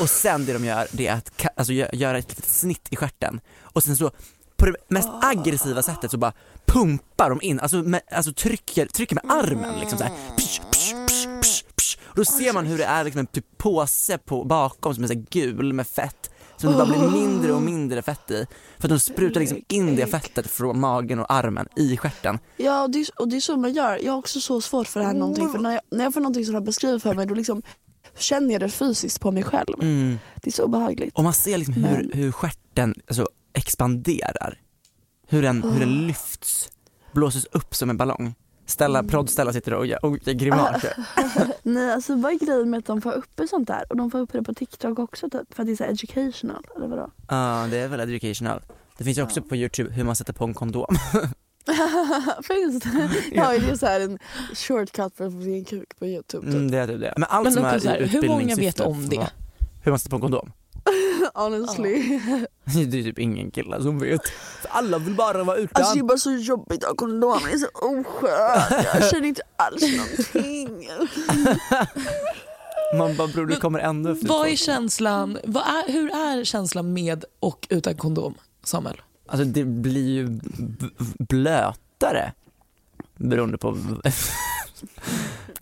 Och 0.00 0.10
sen 0.10 0.46
det 0.46 0.52
de 0.52 0.64
gör 0.64 0.86
det 0.92 1.06
är 1.06 1.14
att 1.14 1.32
alltså, 1.56 1.72
gö- 1.72 1.94
göra 1.94 2.18
ett 2.18 2.28
litet 2.28 2.44
snitt 2.48 2.88
i 2.90 2.96
stjärten. 2.96 3.40
Och 3.62 3.82
sen 3.82 3.96
så 3.96 4.10
på 4.56 4.66
det 4.66 4.74
mest 4.88 5.08
aggressiva 5.22 5.82
sättet 5.82 6.10
så 6.10 6.18
bara 6.18 6.32
pumpar 6.66 7.30
de 7.30 7.42
in, 7.42 7.60
alltså, 7.60 7.76
med, 7.76 8.00
alltså 8.10 8.32
trycker, 8.32 8.86
trycker 8.86 9.14
med 9.14 9.24
armen 9.28 9.80
liksom 9.80 9.98
så 9.98 10.04
här. 10.04 10.12
Psh, 10.36 10.60
psh, 10.72 10.94
psh, 11.42 11.64
psh. 11.76 11.98
Och 12.04 12.16
då 12.16 12.24
ser 12.24 12.52
man 12.52 12.66
hur 12.66 12.78
det 12.78 12.84
är 12.84 13.04
liksom 13.04 13.18
en 13.18 13.26
typ 13.26 13.58
påse 13.58 14.18
på, 14.18 14.44
bakom 14.44 14.94
som 14.94 15.04
är 15.04 15.08
så 15.08 15.24
gul 15.30 15.72
med 15.72 15.86
fett 15.86 16.30
som 16.62 16.72
det 16.72 16.78
bara 16.78 16.86
blir 16.86 17.10
mindre 17.10 17.52
och 17.52 17.62
mindre 17.62 18.02
fett 18.02 18.30
i. 18.30 18.46
För 18.78 18.86
att 18.86 18.90
de 18.90 18.98
sprutar 19.00 19.40
liksom 19.40 19.60
in 19.68 19.96
det 19.96 20.06
fettet 20.06 20.46
från 20.46 20.80
magen 20.80 21.18
och 21.18 21.32
armen 21.32 21.68
i 21.76 21.96
stjärten. 21.96 22.38
Ja 22.56 22.82
och 22.82 22.90
det, 22.90 22.98
är, 22.98 23.20
och 23.20 23.28
det 23.28 23.36
är 23.36 23.40
så 23.40 23.56
man 23.56 23.72
gör. 23.72 23.98
Jag 24.04 24.12
har 24.12 24.18
också 24.18 24.40
så 24.40 24.60
svårt 24.60 24.88
för 24.88 25.00
det 25.00 25.06
här 25.06 25.14
någonting. 25.14 25.48
För 25.48 25.58
när 25.58 25.72
jag, 25.72 25.80
när 25.90 26.04
jag 26.04 26.14
får 26.14 26.20
någonting 26.20 26.44
som 26.44 26.54
har 26.54 26.62
beskrivit 26.62 27.02
för 27.02 27.14
mig 27.14 27.26
då 27.26 27.34
liksom 27.34 27.62
känner 28.18 28.52
jag 28.52 28.60
det 28.60 28.68
fysiskt 28.68 29.20
på 29.20 29.30
mig 29.30 29.42
själv. 29.42 29.82
Mm. 29.82 30.18
Det 30.42 30.50
är 30.50 30.52
så 30.52 30.64
obehagligt. 30.64 31.16
Och 31.16 31.24
man 31.24 31.34
ser 31.34 31.58
liksom 31.58 31.74
hur, 31.74 32.10
hur 32.14 32.32
stjärten 32.32 32.94
alltså, 33.08 33.28
expanderar. 33.52 34.58
Hur 35.28 35.42
den, 35.42 35.62
hur 35.62 35.80
den 35.80 36.06
lyfts, 36.06 36.70
blåses 37.12 37.44
upp 37.44 37.74
som 37.74 37.90
en 37.90 37.96
ballong. 37.96 38.34
Stella, 38.66 39.02
prodd 39.02 39.30
Stella 39.30 39.52
sitter 39.52 39.74
och 39.74 39.86
gör, 39.86 40.04
och 40.04 40.18
gör 40.22 40.32
grimaser. 40.34 40.92
Nej 41.62 41.92
alltså 41.92 42.16
vad 42.16 42.32
är 42.32 42.46
grejen 42.46 42.70
med 42.70 42.78
att 42.78 42.86
de 42.86 43.00
får 43.00 43.12
uppe 43.12 43.48
sånt 43.48 43.68
där? 43.68 43.84
Och 43.88 43.96
de 43.96 44.10
får 44.10 44.18
uppe 44.18 44.38
det 44.38 44.44
på 44.44 44.54
TikTok 44.54 44.98
också 44.98 45.30
typ. 45.30 45.54
För 45.54 45.62
att 45.62 45.66
det 45.66 45.72
är 45.72 45.76
så 45.76 45.84
educational 45.84 46.64
eller 46.76 46.86
vadå? 46.86 47.10
Ja, 47.28 47.66
det 47.70 47.76
är 47.76 47.88
väl 47.88 48.00
educational. 48.00 48.60
Det 48.98 49.04
finns 49.04 49.18
ju 49.18 49.22
också 49.22 49.42
på 49.42 49.56
youtube 49.56 49.92
hur 49.92 50.04
man 50.04 50.16
sätter 50.16 50.32
på 50.32 50.44
en 50.44 50.54
kondom. 50.54 50.96
Finns 52.42 52.82
det? 52.82 53.10
Ja 53.32 53.50
det 53.50 53.70
är 53.70 53.76
så 53.76 53.86
här 53.86 54.00
en 54.00 54.18
shortcut 54.54 55.16
för 55.16 55.26
att 55.26 55.32
få 55.32 55.42
se 55.42 55.54
en 55.54 55.64
kuk 55.64 55.98
på 55.98 56.06
youtube 56.06 56.46
typ. 56.46 56.54
Mm, 56.54 56.70
det 56.70 56.78
är 56.78 56.86
typ 56.86 57.00
det. 57.00 57.14
Men 57.16 57.28
allt 57.28 57.44
Men 57.44 57.52
som 57.52 57.64
är 57.64 57.78
så 57.78 57.88
här, 57.88 58.00
hur 58.00 58.28
många 58.28 58.54
vet 58.54 58.80
om 58.80 59.08
det? 59.08 59.30
Hur 59.82 59.92
man 59.92 59.98
sätter 59.98 60.10
på 60.10 60.16
en 60.16 60.22
kondom? 60.22 60.52
Honestly. 61.34 62.20
Det 62.64 62.98
är 62.98 63.02
typ 63.02 63.18
ingen 63.18 63.50
kille 63.50 63.82
som 63.82 63.98
vet. 63.98 64.28
För 64.28 64.68
alla 64.70 64.98
vill 64.98 65.14
bara 65.14 65.44
vara 65.44 65.56
utan. 65.56 65.82
Alltså 65.82 65.94
det 65.94 66.00
är 66.00 66.04
bara 66.04 66.18
så 66.18 66.32
jobbigt 66.32 66.84
att 66.84 66.88
ha 66.88 66.96
kondom, 66.96 67.40
det 67.44 67.52
är 67.52 67.58
så 67.58 67.68
oskönt. 67.72 68.86
Jag 68.94 69.10
känner 69.10 69.28
inte 69.28 69.42
alls 69.56 69.82
någonting. 69.82 70.88
Man 72.98 73.16
bara 73.16 73.28
bror 73.28 73.46
du 73.46 73.56
kommer 73.56 73.78
ändå 73.78 74.10
efter 74.10 74.28
Vad 74.28 74.48
är 74.48 74.56
känslan, 74.56 75.38
vad 75.44 75.62
är, 75.62 75.92
hur 75.92 76.10
är 76.10 76.44
känslan 76.44 76.92
med 76.92 77.24
och 77.40 77.66
utan 77.70 77.96
kondom, 77.96 78.34
Samuel? 78.64 79.00
Alltså 79.28 79.44
det 79.44 79.64
blir 79.64 80.08
ju 80.10 80.40
blötare 81.18 82.32
beroende 83.16 83.58
på 83.58 83.78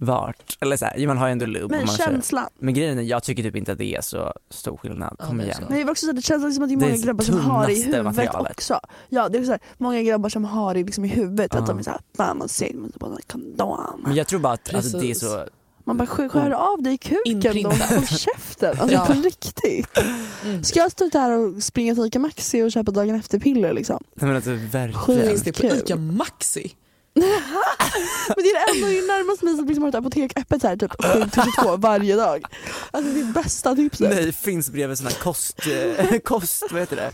vart. 0.01 0.57
Eller 0.61 0.77
så 0.77 0.85
här, 0.85 1.07
man 1.07 1.19
har 1.19 1.27
ju 1.27 1.33
ändå 1.33 1.47
lube. 1.47 1.67
Men 1.69 1.81
och 1.81 1.87
man 1.87 1.97
kör. 1.97 2.05
känslan. 2.05 2.47
Men 2.59 2.75
grejen 2.75 2.99
är, 2.99 3.03
jag 3.03 3.23
tycker 3.23 3.43
typ 3.43 3.57
inte 3.57 3.73
att 3.73 3.79
det 3.79 3.95
är 3.97 4.01
så 4.01 4.33
stor 4.51 4.77
skillnad. 4.77 5.17
Ja, 5.19 5.27
Kom 5.27 5.37
det 5.39 5.43
är 5.43 5.47
igen. 5.47 5.59
Men 5.69 5.77
det 5.77 5.83
är 5.83 5.91
också 5.91 6.05
så 6.07 6.11
att 6.11 6.17
det 6.17 6.23
känns 6.23 6.55
som 6.55 6.63
att 6.65 6.69
det 6.71 6.75
är 6.75 6.79
Det 6.79 6.87
är 6.87 6.91
många 6.91 7.03
grabbar 7.05 7.25
som 7.25 7.39
har 7.41 7.67
det 7.67 7.73
i 7.73 7.83
huvudet 7.83 8.05
materialet. 8.05 8.51
också. 8.53 8.81
Ja 9.09 9.29
det 9.29 9.39
är 9.39 9.45
så 9.45 9.51
här, 9.51 9.61
många 9.79 10.03
grabbar 10.03 10.29
som 10.29 10.45
har 10.45 10.75
det 10.75 10.83
liksom 10.85 11.05
i 11.05 11.09
huvudet 11.09 11.55
att 11.55 11.61
Ja. 11.61 11.67
de 11.67 11.79
är 11.79 11.83
såhär, 11.83 12.01
fan 12.17 12.39
man 12.39 12.49
ser 12.49 12.75
man 12.75 12.91
på 12.99 13.07
en 13.07 13.17
kondom. 13.27 14.01
Men 14.05 14.15
jag 14.15 14.27
tror 14.27 14.41
bara 14.41 14.53
att 14.53 14.75
alltså, 14.75 14.99
det 14.99 15.11
är 15.11 15.15
så, 15.15 15.47
Man 15.85 15.97
bara 15.97 16.07
skär, 16.07 16.29
skär 16.29 16.51
av 16.51 16.83
dig 16.83 16.99
kuken 16.99 17.21
då, 17.25 17.31
Inprintat. 17.31 17.91
håll 17.91 18.07
käften. 18.07 18.75
Alltså 18.81 18.97
Ja. 18.97 19.07
på 19.07 19.13
riktigt. 19.13 19.99
Mm. 20.45 20.65
Ska 20.65 20.79
jag 20.81 20.93
stå 20.93 21.11
här 21.13 21.31
och 21.39 21.63
springa 21.63 21.95
till 21.95 22.05
Ica 22.05 22.19
Maxi 22.19 22.63
och 22.63 22.73
köpa 22.73 22.91
dagen 22.93 23.15
efter 23.15 23.39
piller 23.39 23.73
liksom? 23.73 23.99
nej 24.15 24.27
men 24.27 24.37
alltså 24.37 24.51
verkligen. 24.51 24.95
Sjukt. 24.95 25.29
Finns 25.29 25.43
det 25.43 25.53
på. 25.53 25.67
ICA 25.77 25.97
Maxi? 25.97 26.73
Men 27.15 27.25
det 28.37 28.49
är 28.51 28.67
det 28.67 28.73
enda 28.79 28.89
det 28.89 28.99
är 28.99 29.07
närmast 29.07 29.43
mig 29.43 29.57
som 29.57 29.67
liksom 29.67 29.83
har 29.83 29.89
ett 29.89 29.95
apotek 29.95 30.39
öppet 30.39 30.63
här 30.63 30.77
typ 30.77 30.91
7 31.05 31.21
till 31.31 31.43
22 31.57 31.77
varje 31.77 32.17
dag. 32.17 32.43
Alltså 32.91 33.13
det 33.13 33.21
är 33.21 33.25
bästa 33.33 33.77
tipset. 33.77 34.11
Nej, 34.11 34.33
finns 34.33 34.71
bredvid 34.71 34.99
såna 34.99 35.11
här 35.11 35.17
kost, 35.19 35.67
eh, 35.67 36.19
kost, 36.25 36.63
vad 36.71 36.81
heter 36.81 36.97
det? 36.97 37.11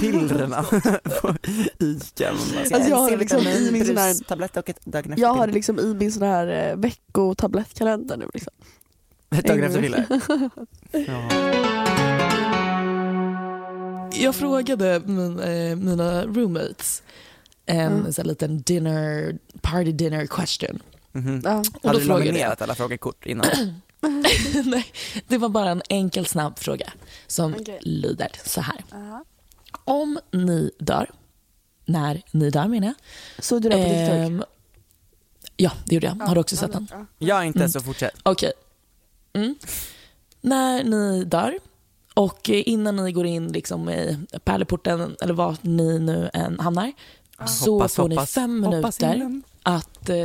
Pillerna 0.00 0.62
på 1.20 1.34
Ica. 1.78 2.28
Alltså, 2.30 2.90
jag 2.90 2.96
har 2.96 3.10
det 3.10 3.16
liksom 3.16 3.40
i 3.46 3.70
min 3.72 3.86
sån 3.86 3.96
här- 3.96 4.58
och 4.58 4.68
ett 4.68 4.84
dagen 4.84 5.12
efter 5.12 5.22
jag 5.22 5.34
har 5.34 5.46
det 5.46 5.52
liksom 5.52 5.78
i 5.78 5.94
min 5.94 6.12
sån 6.12 6.22
här 6.22 6.70
eh, 6.70 6.76
veckotablettkalender 6.76 8.16
nu 8.16 8.26
liksom. 8.34 8.52
Ett 9.30 9.46
dagen 9.46 9.58
en 9.58 9.64
efter 9.64 9.80
piller. 9.80 10.06
Ja. 10.92 11.28
Jag 14.12 14.34
frågade 14.34 15.02
min, 15.06 15.38
eh, 15.40 15.76
mina 15.76 16.24
roommates 16.26 17.02
en 17.68 17.92
Mm. 17.98 18.12
så 18.12 18.22
liten 18.22 18.62
dinner, 18.62 19.38
party 19.60 19.92
dinner 19.92 20.26
question. 20.26 20.82
Mhm. 21.12 21.40
Ja. 21.44 21.58
Och 21.58 21.66
Hade 21.88 21.98
då 21.98 22.04
du 22.04 22.06
jag. 22.10 22.18
laminerat 22.18 22.62
alla 22.62 22.74
frågekort 22.74 23.26
innan? 23.26 23.46
Nej, 24.64 24.86
det 25.28 25.38
var 25.38 25.48
bara 25.48 25.70
en 25.70 25.82
enkel 25.88 26.26
snabb 26.26 26.58
fråga 26.58 26.92
som 27.26 27.54
Okej. 27.60 27.78
lyder 27.82 28.30
så 28.44 28.60
här. 28.60 28.84
Om 29.84 30.18
ni 30.32 30.70
dör, 30.78 31.10
när 31.84 32.22
ni 32.30 32.50
dör 32.50 32.68
menar 32.68 32.86
jag. 32.86 32.94
Såg 33.44 33.62
du 33.62 33.68
det 33.68 33.76
på 33.76 33.82
TikTok? 33.84 34.14
Ehm, 34.16 34.42
ja, 35.56 35.72
det 35.84 35.94
gjorde 35.94 36.06
jag. 36.06 36.26
Har 36.26 36.34
du 36.34 36.40
också 36.40 36.56
sett 36.56 36.72
den? 36.72 36.88
Jag 37.18 37.46
inte 37.46 37.58
Mm. 37.58 37.68
så 37.68 37.80
fortsätt. 37.80 38.14
Okej. 38.22 38.52
Mm. 39.32 39.54
När 40.40 40.84
ni 40.84 41.24
dör, 41.24 41.58
Och 42.14 42.50
eh, 42.50 42.62
innan 42.68 42.96
ni 42.96 43.12
går 43.12 43.26
in 43.26 43.48
liksom 43.48 43.88
i 43.90 44.18
pärleporten, 44.44 45.16
eller 45.20 45.34
var 45.34 45.56
ni 45.62 45.98
nu 45.98 46.30
än 46.32 46.60
hamnar, 46.60 46.92
så 47.46 47.72
hoppas, 47.72 47.94
får 47.94 48.08
ni 48.08 48.14
hoppas. 48.14 48.32
fem 48.32 48.64
Hoppas 48.64 49.00
minuter 49.00 49.40
att 49.62 50.08
eh, 50.08 50.16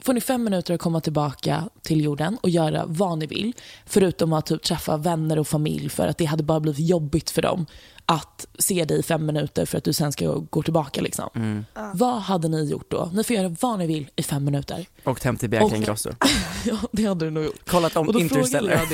får 0.00 0.12
ni 0.12 0.20
fem 0.20 0.44
minuter 0.44 0.74
att 0.74 0.80
komma 0.80 1.00
tillbaka 1.00 1.68
till 1.82 2.04
jorden 2.04 2.38
och 2.40 2.50
göra 2.50 2.84
vad 2.86 3.18
ni 3.18 3.26
vill. 3.26 3.52
Förutom 3.86 4.32
att 4.32 4.46
typ 4.46 4.62
träffa 4.62 4.96
vänner 4.96 5.38
och 5.38 5.48
familj 5.48 5.88
för 5.88 6.08
att 6.08 6.18
det 6.18 6.24
hade 6.24 6.42
bara 6.42 6.60
blivit 6.60 6.88
jobbigt 6.88 7.30
för 7.30 7.42
dem 7.42 7.66
att 8.06 8.46
se 8.58 8.84
dig 8.84 8.98
i 8.98 9.02
fem 9.02 9.26
minuter 9.26 9.66
för 9.66 9.78
att 9.78 9.84
du 9.84 9.92
sen 9.92 10.12
ska 10.12 10.32
gå 10.50 10.62
tillbaka. 10.62 11.00
Liksom. 11.00 11.30
Mm. 11.34 11.64
Vad 11.94 12.20
hade 12.20 12.48
ni 12.48 12.64
gjort 12.64 12.90
då? 12.90 13.10
Ni 13.14 13.24
får 13.24 13.36
göra 13.36 13.56
vad 13.60 13.78
ni 13.78 13.86
vill 13.86 14.10
i 14.16 14.22
fem 14.22 14.44
minuter. 14.44 14.86
Åkt 15.04 15.24
hem 15.24 15.36
till 15.36 15.50
Bianca 15.50 15.66
Och- 15.66 15.76
Ingrosso. 15.76 16.10
Ja, 16.64 16.76
det 16.92 17.04
hade 17.04 17.24
du 17.24 17.30
nog 17.30 17.44
gjort. 17.44 17.68
Kollat 17.70 17.96
om 17.96 18.06
Och 18.06 18.12
då 18.12 18.20
Interstellar. 18.20 18.86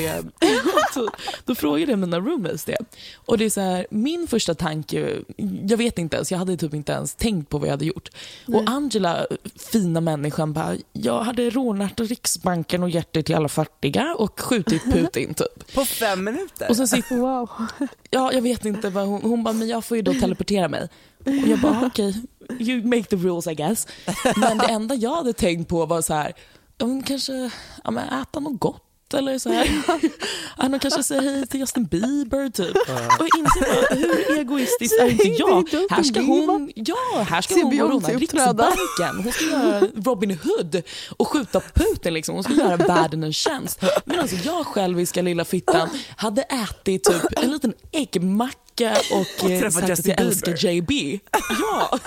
Så- 0.95 1.09
då 1.45 1.55
frågade 1.55 1.91
jag 1.91 1.99
mina 1.99 2.19
roommates 2.19 2.65
det. 2.65 2.77
Och 3.25 3.37
det 3.37 3.45
är 3.45 3.49
så 3.49 3.61
här, 3.61 3.87
min 3.89 4.27
första 4.27 4.55
tanke, 4.55 5.19
jag 5.67 5.77
vet 5.77 5.97
inte 5.99 6.15
ens, 6.15 6.31
jag 6.31 6.39
hade 6.39 6.57
typ 6.57 6.73
inte 6.73 6.91
ens 6.91 7.15
tänkt 7.15 7.49
på 7.49 7.57
vad 7.57 7.67
jag 7.67 7.73
hade 7.73 7.85
gjort. 7.85 8.09
Och 8.47 8.63
Angela, 8.65 9.27
fina 9.71 10.01
människan, 10.01 10.53
bara, 10.53 10.75
jag 10.93 11.19
hade 11.19 11.49
rånat 11.49 11.99
Riksbanken 11.99 12.83
och 12.83 12.89
gett 12.89 13.13
det 13.13 13.23
till 13.23 13.35
alla 13.35 13.49
fattiga 13.49 14.15
och 14.15 14.39
skjutit 14.39 14.83
Putin 14.83 15.33
typ. 15.33 15.73
På 15.75 15.85
fem 15.85 16.23
minuter? 16.23 16.69
Och 16.69 16.75
sen 16.75 16.87
sitter, 16.87 17.15
Wow. 17.15 17.49
ja, 18.09 18.33
jag 18.33 18.41
vet 18.41 18.65
inte 18.65 18.89
vad 18.89 19.05
hon, 19.07 19.21
hon 19.21 19.43
bara, 19.43 19.53
men 19.53 19.67
jag 19.67 19.85
får 19.85 19.97
ju 19.97 20.03
då 20.03 20.13
teleportera 20.13 20.67
mig. 20.67 20.89
Och 21.25 21.47
jag 21.47 21.59
bara, 21.59 21.85
okej, 21.85 22.13
you 22.59 22.83
make 22.83 23.03
the 23.03 23.15
rules 23.15 23.47
I 23.47 23.53
guess. 23.55 23.87
Men 24.35 24.57
det 24.57 24.65
enda 24.65 24.95
jag 24.95 25.15
hade 25.15 25.33
tänkt 25.33 25.69
på 25.69 25.85
var 25.85 26.01
så 26.01 26.13
här, 26.13 26.33
ja, 26.77 26.87
kanske 27.05 27.51
ja, 27.83 27.91
men 27.91 28.21
äta 28.21 28.39
något 28.39 28.59
gott 28.59 28.84
eller 29.13 29.39
så 29.39 29.49
här. 29.49 29.83
Ja, 30.57 30.69
men 30.69 30.79
kanske 30.79 31.03
säga 31.03 31.21
hej 31.21 31.47
till 31.47 31.59
Justin 31.59 31.85
Bieber 31.85 32.49
typ. 32.49 32.75
Och 33.19 33.27
inse 33.37 33.59
bara, 33.59 33.99
hur 33.99 34.39
egoistisk 34.39 34.95
är 34.99 35.09
inte 35.11 35.27
jag? 35.27 35.69
Här 35.89 36.03
ska 36.03 36.21
hon, 36.21 36.71
ja, 36.75 37.25
här 37.29 37.41
ska 37.41 37.55
hon 37.55 37.77
gå 37.77 37.83
och 37.83 37.91
råna. 37.91 38.09
Riksbanken. 38.09 39.23
Hon 39.23 39.31
ska 39.31 39.45
göra 39.45 39.87
Robin 39.95 40.39
Hood 40.43 40.81
och 41.17 41.27
skjuta 41.27 41.59
Putin. 41.59 42.13
Liksom. 42.13 42.35
Hon 42.35 42.43
ska 42.43 42.53
göra 42.53 42.77
världen 42.87 43.23
en 43.23 43.33
tjänst. 43.33 43.81
Men 44.05 44.19
alltså 44.19 44.35
jag 44.35 44.65
själviska 44.65 45.21
lilla 45.21 45.45
fittan 45.45 45.89
hade 46.17 46.41
ätit 46.41 47.03
typ 47.03 47.43
en 47.43 47.51
liten 47.51 47.73
äggmacka 47.91 48.97
och 49.11 49.49
eh, 49.49 49.59
träffat 49.59 49.87
sagt 49.87 49.99
att 49.99 50.05
jag 50.05 50.21
älskar 50.21 50.65
JB. 50.65 50.91
Ja. 51.61 51.99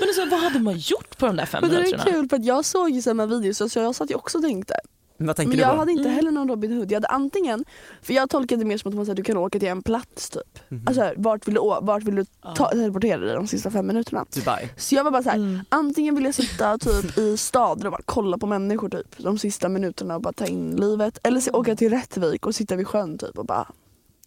Men 0.00 0.08
alltså, 0.08 0.24
vad 0.30 0.40
hade 0.40 0.58
man 0.58 0.78
gjort 0.78 1.18
på 1.18 1.26
de 1.26 1.36
där 1.36 1.46
fem 1.46 1.60
Men 1.60 1.70
det 1.70 1.76
är 1.76 1.82
minuterna? 1.82 2.04
kul 2.04 2.28
för 2.28 2.36
att 2.36 2.44
jag 2.44 2.64
såg 2.64 2.90
ju 2.90 3.02
samma 3.02 3.26
video 3.26 3.54
så 3.54 3.68
jag 3.74 3.94
satt 3.94 4.10
ju 4.10 4.14
också 4.14 4.38
och 4.38 4.44
tänkte. 4.44 4.74
Vad 5.16 5.36
tänker 5.36 5.48
Men 5.48 5.56
du 5.56 5.62
jag 5.62 5.70
på? 5.72 5.76
hade 5.78 5.90
inte 5.92 6.02
Mm. 6.04 6.14
heller 6.14 6.30
någon 6.30 6.48
Robin 6.48 6.72
Hood. 6.72 6.90
Jag 6.92 6.96
hade 6.96 7.06
antingen, 7.08 7.64
för 8.02 8.14
jag 8.14 8.30
tolkade 8.30 8.62
det 8.62 8.66
mer 8.68 8.78
som 8.78 8.88
att 8.88 8.94
man 8.94 9.04
säger 9.04 9.12
att 9.12 9.16
du 9.16 9.22
kan 9.22 9.36
åka 9.36 9.58
till 9.58 9.68
en 9.68 9.82
plats 9.82 10.30
typ. 10.30 10.58
Alltså 10.86 11.02
här, 11.02 11.14
vart 11.16 11.48
vill 11.48 11.54
du, 11.54 11.60
vart 11.82 12.02
vill 12.02 12.14
du 12.14 12.24
ta, 12.56 12.70
teleportera 12.70 13.20
dig 13.20 13.34
de 13.34 13.46
sista 13.46 13.70
fem 13.70 13.86
minuterna? 13.86 14.24
Dubai. 14.34 14.68
Så 14.76 14.94
jag 14.94 15.04
var 15.04 15.10
bara 15.10 15.22
så 15.22 15.28
här, 15.28 15.36
Mm. 15.36 15.60
antingen 15.68 16.14
vill 16.14 16.24
jag 16.24 16.34
sitta 16.34 16.78
typ 16.78 17.18
i 17.18 17.36
staden 17.36 17.86
och 17.86 17.92
bara 17.92 18.02
kolla 18.04 18.38
på 18.38 18.46
människor 18.46 18.88
typ 18.88 19.18
de 19.18 19.38
sista 19.38 19.68
minuterna 19.68 20.14
och 20.14 20.20
bara 20.22 20.32
ta 20.32 20.46
in 20.46 20.76
livet. 20.76 21.18
Eller 21.22 21.40
så 21.40 21.50
åka 21.50 21.76
till 21.76 21.90
Rättvik 21.90 22.46
och 22.46 22.54
sitta 22.54 22.76
vid 22.76 22.86
sjön 22.86 23.18
typ 23.18 23.38
och 23.38 23.46
bara 23.46 23.68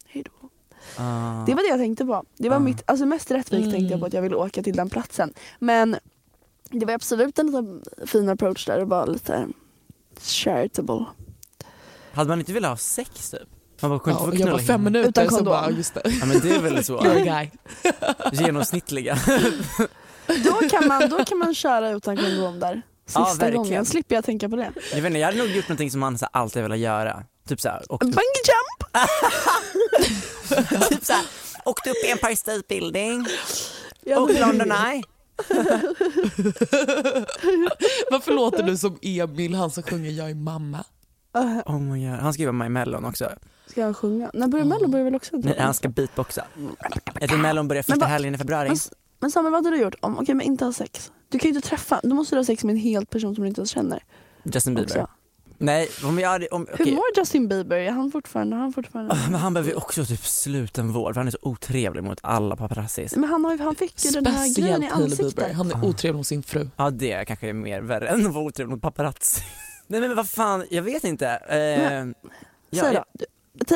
hejdå. 0.06 0.30
Ah. 0.96 1.44
Det 1.46 1.54
var 1.54 1.62
det 1.62 1.68
jag 1.68 1.78
tänkte 1.78 2.04
på. 2.04 2.24
Det 2.36 2.48
var 2.48 2.56
Ah. 2.56 2.60
mitt, 2.60 2.82
alltså 2.86 3.06
mest 3.06 3.30
Rättvik 3.30 3.60
Mm. 3.62 3.72
tänkte 3.72 3.92
jag 3.92 4.00
på 4.00 4.06
att 4.06 4.12
jag 4.12 4.22
ville 4.22 4.36
åka 4.36 4.62
till 4.62 4.76
den 4.76 4.88
platsen. 4.90 5.32
Men 5.58 5.96
det 6.70 6.86
var 6.86 6.92
absolut 6.94 7.38
en 7.38 7.46
liten 7.46 7.82
fin 8.06 8.28
approach 8.28 8.66
där 8.66 8.80
och 8.80 8.86
bara 8.88 9.04
lite 9.04 9.46
charitable. 10.22 11.04
Hade 12.12 12.28
man 12.28 12.38
inte 12.38 12.52
velat 12.52 12.70
ha 12.70 12.76
sex 12.76 13.30
typ? 13.30 13.40
Man 13.80 13.90
bara, 13.90 13.98
kunde 14.00 14.18
Ja, 14.20 14.26
och 14.26 14.34
jag 14.34 14.50
var 14.52 14.58
fem 14.58 14.84
minuter 14.84 15.08
Utan 15.08 15.24
så 15.24 15.36
kondom. 15.36 15.52
bara, 15.52 15.70
just 15.70 15.94
det. 15.94 16.02
Ja 16.20 16.26
men 16.26 16.40
det 16.40 16.50
är 16.54 16.60
väl 16.60 16.84
så. 16.84 17.06
Genomsnittliga. 18.32 19.18
Då 20.44 20.68
kan 20.70 20.86
man, 20.88 21.08
då 21.10 21.24
kan 21.24 21.38
man 21.38 21.54
köra 21.54 21.90
utan 21.90 22.16
kondom 22.16 22.60
där. 22.60 22.82
Sista 23.06 23.20
Ja, 23.20 23.24
verkligen. 23.24 23.54
gången 23.54 23.84
slipper 23.86 24.14
jag 24.14 24.24
tänka 24.24 24.48
på 24.48 24.56
det. 24.56 24.72
Jag 24.90 24.96
vet 24.96 25.04
inte, 25.06 25.18
jag 25.18 25.26
hade 25.26 25.38
nog 25.38 25.48
gjort 25.48 25.68
någonting 25.68 25.90
som 25.90 26.00
man 26.00 26.18
så 26.18 26.24
här, 26.32 26.40
alltid 26.42 26.62
velat 26.62 26.78
göra. 26.78 27.24
Typ 27.48 27.60
såhär, 27.60 27.82
Bungee 27.88 28.14
jump! 28.48 28.92
typ 30.88 31.04
såhär, 31.04 31.22
åkt 31.64 31.86
upp 31.86 31.96
i 32.06 32.10
Empire 32.10 32.36
State 32.36 32.62
Building, 32.68 33.26
hade- 34.14 34.40
London 34.40 34.72
Eye. 34.72 35.02
Varför 38.10 38.32
låter 38.32 38.62
du 38.62 38.76
som 38.76 38.98
Emil, 39.02 39.54
han 39.54 39.70
som 39.70 39.82
sjunger 39.82 40.10
Jag 40.10 40.30
är 40.30 40.34
mamma? 40.34 40.84
Oh 41.66 41.80
my 41.80 42.06
God. 42.06 42.14
Han 42.18 42.32
ska 42.32 42.42
ju 42.42 42.46
vara 42.46 42.52
med 42.52 42.66
i 42.66 42.68
Mellon 42.68 43.04
också. 43.04 43.30
Ska 43.66 43.80
jag 43.80 43.96
sjunga? 43.96 44.30
När 44.34 44.48
börjar 44.48 44.64
Mello? 44.64 44.88
Börjar 44.88 45.04
väl 45.04 45.14
också? 45.14 45.36
Nej, 45.36 45.56
han 45.58 45.74
ska 45.74 45.88
beatboxa. 45.88 46.44
Jag 47.20 47.28
tror 47.28 47.38
Mellon 47.38 47.68
börjar 47.68 47.82
första 47.82 48.06
helgen 48.06 48.34
i 48.34 48.38
februari. 48.38 48.68
Men, 48.68 48.78
men 49.20 49.30
Samuel 49.30 49.52
vad 49.52 49.64
hade 49.64 49.76
du 49.76 49.82
gjort 49.82 49.94
om, 50.00 50.18
okej 50.18 50.34
men 50.34 50.46
inte 50.46 50.64
ha 50.64 50.72
sex? 50.72 51.12
Du 51.28 51.38
kan 51.38 51.50
ju 51.50 51.56
inte 51.56 51.68
träffa, 51.68 52.00
då 52.02 52.14
måste 52.14 52.34
du 52.34 52.38
ha 52.38 52.44
sex 52.44 52.64
med 52.64 52.72
en 52.72 52.78
helt 52.78 53.10
person 53.10 53.34
som 53.34 53.44
du 53.44 53.48
inte 53.48 53.60
ens 53.60 53.70
känner. 53.70 54.04
Justin 54.42 54.74
Bieber. 54.74 55.02
Också. 55.02 55.08
Nej, 55.60 55.88
om 56.04 56.18
jag 56.18 56.28
hade, 56.28 56.46
om, 56.48 56.66
Hur 56.68 56.74
okej. 56.84 56.94
mår 56.94 57.04
Justin 57.16 57.48
Bieber? 57.48 57.76
Är 57.76 57.90
han 57.90 58.10
fortfarande, 58.10 58.56
har 58.56 58.60
han 58.62 58.72
fortfarande? 58.72 59.14
Ah, 59.14 59.30
Men 59.30 59.40
han 59.40 59.54
behöver 59.54 59.70
ju 59.70 59.76
också 59.76 60.04
typ 60.04 60.24
slutenvård 60.26 61.14
för 61.14 61.20
han 61.20 61.26
är 61.26 61.30
så 61.30 61.38
otrevlig 61.42 62.02
mot 62.04 62.18
alla 62.22 62.56
paparazzis. 62.56 63.16
Men 63.16 63.30
han, 63.30 63.44
har, 63.44 63.58
han 63.58 63.74
fick 63.74 64.04
ju 64.04 64.10
den 64.10 64.26
här 64.26 64.54
grejen 64.60 64.82
Speciellt 64.82 64.84
i 64.84 64.86
Hailey 64.86 65.08
Bieber. 65.16 65.24
ansiktet. 65.24 65.56
Han 65.56 65.70
är 65.70 65.84
otrevlig 65.88 66.16
mot 66.18 66.26
sin 66.26 66.42
fru. 66.42 66.68
Ja 66.76 66.90
det 66.90 67.24
kanske 67.24 67.48
är 67.48 67.52
mer 67.52 67.80
värre 67.80 68.08
än 68.08 68.26
att 68.26 68.34
vara 68.34 68.44
otrevlig 68.44 68.74
mot 68.74 68.82
paparazzi. 68.82 69.42
Nej 69.86 70.00
men 70.00 70.16
vad 70.16 70.28
fan, 70.28 70.64
jag 70.70 70.82
vet 70.82 71.04
inte. 71.04 71.28
Eh, 71.28 71.58
ja, 72.70 72.84
Säg 72.84 72.94
då. 72.94 73.04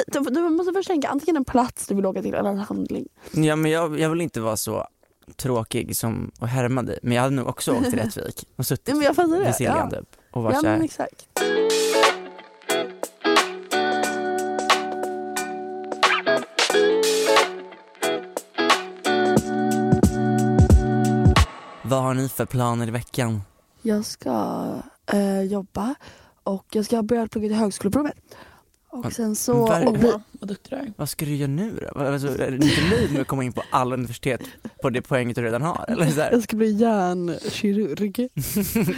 Du, 0.07 0.31
du, 0.31 0.41
måste 0.49 0.73
först 0.73 0.89
tänka 0.89 1.09
antingen 1.09 1.37
en 1.37 1.45
plats 1.45 1.87
du 1.87 1.95
vill 1.95 2.07
åka 2.07 2.23
till 2.23 2.35
eller 2.35 2.51
en 2.51 2.59
handling. 2.59 3.09
ja 3.33 3.57
men 3.57 3.71
jag, 3.71 4.01
jag 4.01 4.11
vill 4.11 4.21
inte 4.21 4.41
vara 4.41 4.57
så 4.57 4.87
tråkig 5.37 5.97
som 5.97 6.31
och 6.41 6.49
härma 6.49 6.83
dig. 6.83 6.99
Men 7.03 7.13
jag 7.13 7.23
hade 7.23 7.35
nog 7.37 7.49
också 7.49 7.73
åkt 7.73 7.91
till 7.91 7.99
Rättvik 7.99 8.45
och 8.57 8.67
suttit 8.67 8.89
Ja, 8.89 8.95
men 8.95 9.31
jag 9.31 9.45
vid 9.45 9.55
Siljan 9.55 9.89
Ja. 9.93 9.99
typ. 10.01 10.09
Och 10.33 10.43
varit 10.43 10.55
Ja 10.55 10.63
men 10.63 10.83
exakt. 10.83 11.27
vad 21.85 22.03
har 22.03 22.15
ni 22.15 22.29
för 22.29 22.47
planer 22.47 22.89
i 22.89 22.91
veckan? 22.91 23.43
Jag 23.83 24.05
ska 24.05 24.65
eh, 25.13 25.43
jobba 25.43 25.95
och 26.43 26.67
jag 26.73 26.85
ska 26.85 27.03
börja 27.03 27.27
plugga 27.29 27.49
till 27.49 27.57
högskoleprovet. 27.57 28.17
Och 28.91 29.13
sen 29.13 29.37
så... 29.37 29.67
ver- 29.67 29.87
och 29.87 30.05
vi, 30.05 30.13
Vad 30.33 30.49
duktig 30.49 30.71
du 30.79 30.83
är. 30.83 30.93
Vad 30.97 31.09
ska 31.09 31.25
du 31.25 31.35
göra 31.37 31.51
nu 31.51 31.79
då? 31.81 31.99
Vad- 32.01 32.07
Alltså, 32.13 32.29
är 32.43 32.51
du 32.51 32.57
inte 32.57 32.91
nöjd 32.91 33.13
med 33.13 33.21
att 33.21 33.27
komma 33.27 33.45
in 33.45 33.53
på 33.53 33.63
alla 33.71 33.95
universitet 33.95 34.41
på 34.83 34.91
det 34.91 35.03
poänget 35.03 35.37
du 35.37 35.43
redan 35.43 35.63
har? 35.63 35.85
Eller 35.89 36.11
så 36.11 36.21
här? 36.21 36.33
jag 36.33 36.43
ska 36.43 36.57
bli 36.57 36.71
hjärnkirurg. 36.73 38.29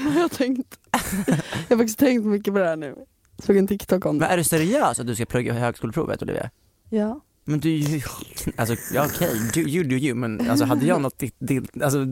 har 0.15 0.21
jag 0.21 0.31
tänkt. 0.31 0.79
Jag 1.69 1.77
har 1.77 1.77
faktiskt 1.77 1.99
tänkt 1.99 2.25
mycket 2.25 2.55
på 2.55 2.61
det 2.61 2.67
här 2.67 2.77
nu. 2.77 2.95
Såg 3.39 3.57
en 3.57 3.67
TikTok 3.67 4.07
om 4.07 4.17
Men 4.17 4.29
det. 4.29 4.33
är 4.33 4.37
du 4.37 4.45
seriös 4.45 5.01
att 5.01 5.07
du 5.07 5.15
ska 5.15 5.25
plugga 5.25 5.53
högskoleprovet 5.53 6.23
Olivia? 6.23 6.51
Ja. 6.91 7.21
Men 7.45 7.61
du 7.61 8.03
alltså 8.57 8.77
ja, 8.95 9.07
okej, 9.07 9.51
du, 9.55 9.61
you 9.61 9.85
do 9.85 9.97
you 9.97 10.15
men 10.15 10.51
alltså 10.51 10.65
hade 10.65 10.87
jag 10.87 11.01
något, 11.01 11.19
ditt, 11.19 11.37
ditt, 11.39 11.83
alltså 11.83 12.07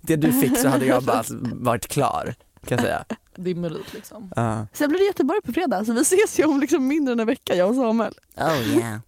det 0.00 0.16
du 0.16 0.32
fick 0.32 0.58
så 0.58 0.68
hade 0.68 0.86
jag 0.86 1.02
bara 1.02 1.22
varit 1.54 1.88
klar 1.88 2.34
kan 2.66 2.76
jag 2.76 2.80
säga. 2.80 3.04
Det 3.40 3.50
är 3.50 3.54
merit 3.54 3.94
liksom. 3.94 4.32
Ja. 4.36 4.66
Sen 4.72 4.88
blir 4.88 4.98
det 4.98 5.04
Göteborg 5.04 5.40
på 5.44 5.52
fredag 5.52 5.84
så 5.84 5.92
vi 5.92 6.00
ses 6.00 6.38
ju 6.38 6.44
om 6.44 6.60
liksom 6.60 6.86
mindre 6.86 7.12
än 7.12 7.20
en 7.20 7.26
vecka 7.26 7.54
jag 7.54 7.68
och 7.68 7.74
Samuel. 7.74 8.14
Oh 8.36 8.76
yeah, 8.76 8.98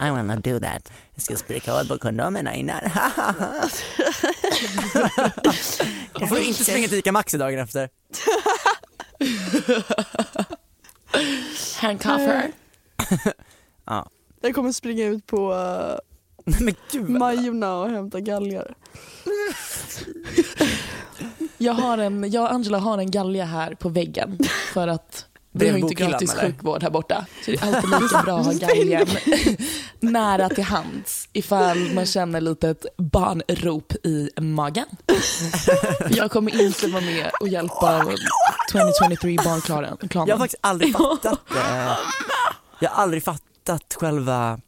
I 0.00 0.10
wanna 0.10 0.36
do 0.36 0.60
that. 0.60 0.92
Jag 1.14 1.22
ska 1.22 1.36
spricka 1.36 1.72
hål 1.72 1.86
på 1.86 1.98
kondomerna 1.98 2.54
innan. 2.54 2.80
Jag 6.20 6.28
får 6.28 6.38
inte 6.38 6.64
springa 6.64 6.88
till 6.88 6.98
ICA 6.98 7.12
Maxi 7.12 7.38
dagen 7.38 7.58
efter. 7.58 7.88
Handcuffer. 11.80 12.52
Ja. 13.86 14.10
Jag 14.40 14.54
kommer 14.54 14.72
springa 14.72 15.04
ut 15.04 15.26
på 15.26 15.54
uh, 15.54 15.96
Majorna 17.08 17.76
och 17.76 17.90
hämta 17.90 18.20
galgar. 18.20 18.74
Jag, 21.58 21.72
har 21.72 21.98
en, 21.98 22.30
jag 22.30 22.44
och 22.44 22.52
Angela 22.52 22.78
har 22.78 22.98
en 22.98 23.10
galge 23.10 23.42
här 23.42 23.74
på 23.74 23.88
väggen 23.88 24.38
för 24.72 24.88
att 24.88 25.26
vi 25.56 25.68
har 25.68 25.78
inte 25.78 25.94
gratis 25.94 26.32
eller? 26.34 26.42
sjukvård 26.42 26.82
här 26.82 26.90
borta. 26.90 27.26
Så 27.44 27.50
det 27.50 27.62
är 27.62 27.66
alltid 27.66 27.90
lika 28.02 28.22
bra 28.22 28.38
att 28.38 28.46
ha 28.46 28.52
galgen 28.52 29.06
nära 30.00 30.48
till 30.48 30.64
hands 30.64 31.28
ifall 31.32 31.94
man 31.94 32.06
känner 32.06 32.40
lite 32.40 32.68
ett 32.68 32.86
barnrop 32.96 33.92
i 33.92 34.30
magen. 34.40 34.86
Jag 36.10 36.30
kommer 36.30 36.60
inte 36.62 36.86
vara 36.86 37.02
med 37.02 37.30
och 37.40 37.48
hjälpa 37.48 38.04
2023 38.72 39.36
barnklanen. 39.44 39.98
Jag 40.12 40.18
har 40.18 40.38
faktiskt 40.38 40.60
aldrig 40.60 40.92
fattat 40.96 41.40
eh, 41.50 41.96
Jag 42.80 42.90
har 42.90 43.02
aldrig 43.02 43.24
fattat 43.24 43.96
själva 44.00 44.60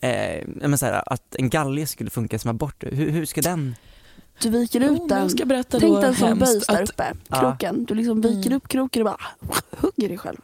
eh, 0.00 0.46
menar 0.46 0.76
så 0.76 0.86
här, 0.86 1.02
att 1.06 1.34
en 1.38 1.50
galge 1.50 1.86
skulle 1.86 2.10
funka 2.10 2.38
som 2.38 2.50
abort. 2.50 2.84
Hur, 2.90 3.10
hur 3.10 3.26
ska 3.26 3.40
den? 3.40 3.76
Du 4.42 4.50
viker 4.50 4.80
ut 4.80 5.08
den. 5.08 5.20
jag 5.22 5.30
ska 5.30 5.44
berätta 5.44 5.80
Tänk 5.80 6.00
den 6.00 6.14
som 6.14 6.38
böjs 6.38 6.66
där 6.66 6.82
uppe, 6.82 7.12
kroken. 7.40 7.84
Du 7.84 7.94
liksom 7.94 8.20
viker 8.20 8.46
Mm. 8.50 8.56
upp 8.56 8.68
kroken 8.68 9.02
och 9.02 9.06
bara 9.12 9.20
hugger 9.80 10.08
dig 10.08 10.18
själv. 10.18 10.38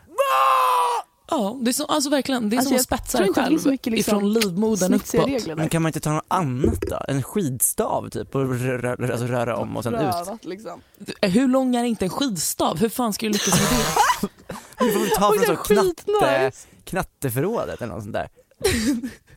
Ja, 1.33 1.59
det 1.63 1.71
är 1.71 1.73
så, 1.73 1.85
alltså 1.87 2.11
verkligen. 2.11 2.51
Det 2.51 2.57
är 2.57 2.59
Alltså, 2.59 2.69
som 2.69 2.77
att 2.77 2.83
spetsa 2.83 3.19
dig 3.19 3.33
själv 3.35 3.67
mycket, 3.67 3.93
liksom, 3.93 4.17
ifrån 4.19 4.33
livmodern 4.33 4.95
uppåt. 4.95 5.57
Men 5.57 5.69
kan 5.69 5.83
man 5.83 5.89
inte 5.89 6.01
ta 6.01 6.13
något 6.13 6.25
annat 6.29 6.81
då? 6.81 7.01
En 7.09 7.23
skidstav 7.23 8.09
typ 8.09 8.35
och 8.35 8.61
röra, 8.61 8.97
röra, 8.97 9.13
alltså 9.13 9.27
röra 9.27 9.57
om 9.57 9.77
och 9.77 9.83
sen 9.83 9.95
ut? 9.95 10.01
Prövat, 10.01 10.45
liksom. 10.45 10.81
Hur 11.23 11.49
lång 11.49 11.77
är 11.77 11.85
inte 11.85 12.05
en 12.05 12.11
skidstav? 12.11 12.79
Hur 12.79 12.89
fan 12.89 13.13
ska 13.13 13.27
du 13.27 13.33
lyckas 13.33 13.61
med 13.61 13.81
det? 13.81 14.29
Du 14.85 14.93
får 14.93 15.01
väl 15.01 15.11
ta 15.11 15.33
från 15.47 15.57
knatte, 15.57 16.53
knatteförrådet 16.85 17.83
eller 17.83 17.95
något 17.95 18.03
sånt 18.03 18.15
där. 18.15 18.29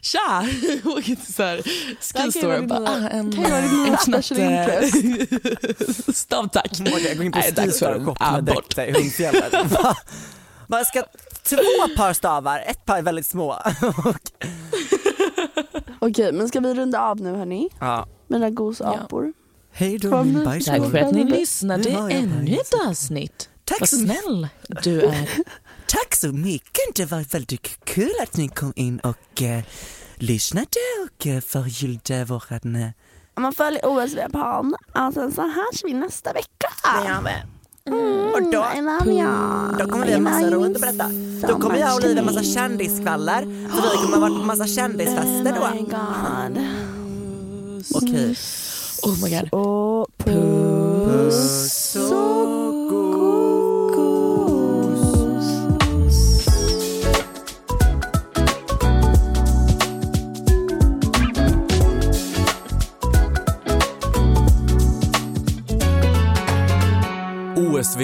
Tja! 0.00 0.46
Åker 0.84 1.02
till 1.02 1.34
så 1.34 1.42
här 1.42 1.56
Det 1.56 1.62
ski 1.62 1.96
här 2.14 2.20
kan 2.20 2.24
ju 2.24 2.30
store 2.32 2.46
vara 2.46 2.58
och 2.60 2.66
bara, 2.66 2.88
ah, 2.90 3.08
en, 3.08 3.32
kan 3.32 3.44
ju 3.44 3.50
vara 3.50 3.60
din 3.60 3.82
nya 3.82 3.92
en 3.92 3.98
special 3.98 4.38
knatte... 4.38 4.90
Stav 6.12 6.48
tack. 6.48 6.70
Jag 6.78 6.90
går 7.16 7.22
in 7.22 7.32
på 7.32 7.38
Nej, 7.38 7.52
det 7.52 7.62
är 7.62 7.66
så 7.66 7.72
starkare 7.72 8.04
shop 8.04 8.14
ah, 8.20 8.40
direkt 8.40 8.78
i 8.78 8.92
Hundfjället. 8.92 9.52
Man 10.66 10.84
ska 10.84 11.02
två 11.42 11.56
par 11.96 12.12
stavar, 12.12 12.64
ett 12.66 12.84
par 12.84 12.98
är 12.98 13.02
väldigt 13.02 13.26
små. 13.26 13.56
Okej, 15.98 16.32
men 16.32 16.48
ska 16.48 16.60
vi 16.60 16.74
runda 16.74 17.00
av 17.00 17.20
nu 17.20 17.36
hörni? 17.36 17.68
ja. 17.80 18.06
Mina 18.26 18.50
gosapor. 18.50 19.32
Hej 19.72 19.98
då 19.98 20.24
min 20.24 20.44
bajskorv. 20.44 20.82
Tack 20.82 20.90
för 20.90 20.98
att 20.98 21.12
ni 21.14 21.24
lyssnade 21.24 21.88
jag 21.88 22.12
ännu 22.12 22.52
ett 22.54 22.74
avsnitt. 22.88 23.48
Tack 23.64 23.80
Vad 23.80 23.88
snäll 23.88 24.48
du 24.82 25.00
är. 25.00 25.28
Tack 25.90 26.16
så 26.16 26.32
mycket, 26.32 26.94
det 26.94 27.04
var 27.04 27.32
väldigt 27.32 27.84
kul 27.84 28.12
att 28.22 28.36
ni 28.36 28.48
kom 28.48 28.72
in 28.76 28.98
och 28.98 29.42
eh, 29.42 29.62
lyssnade 30.14 30.66
och 31.04 31.26
uh, 31.26 31.40
förgyllde 31.40 32.24
våran... 32.24 32.76
Uh, 32.76 32.88
Man 33.36 33.52
följer 33.52 33.86
och 33.86 35.14
sen 35.14 35.32
så 35.32 35.42
hörs 35.42 35.84
vi 35.84 35.92
nästa 35.92 36.32
vecka. 36.32 36.68
och 38.34 38.42
då, 38.42 38.64
då 39.78 39.90
kommer 39.90 40.06
vi 40.06 40.12
ha 40.12 40.20
massa 40.20 40.50
roligt 40.50 40.76
att 40.76 40.82
berätta. 40.82 41.08
Då 41.48 41.58
kommer 41.58 41.76
jag 41.76 41.96
och 41.96 42.04
Olivia 42.04 42.22
massa 42.22 42.42
kändisskvaller. 42.42 43.42
Så 43.42 43.90
vi 43.90 44.02
kommer 44.02 44.16
ha 44.16 44.20
varit 44.20 44.38
på 44.38 44.46
massa 44.46 44.66
kändisfester 44.66 45.52
Oh 45.52 45.72
my 45.72 45.80
då. 45.80 45.84
god. 45.84 46.66
Okej. 47.94 48.36
Oh 49.02 49.22
my 49.24 49.30
god. 49.30 49.48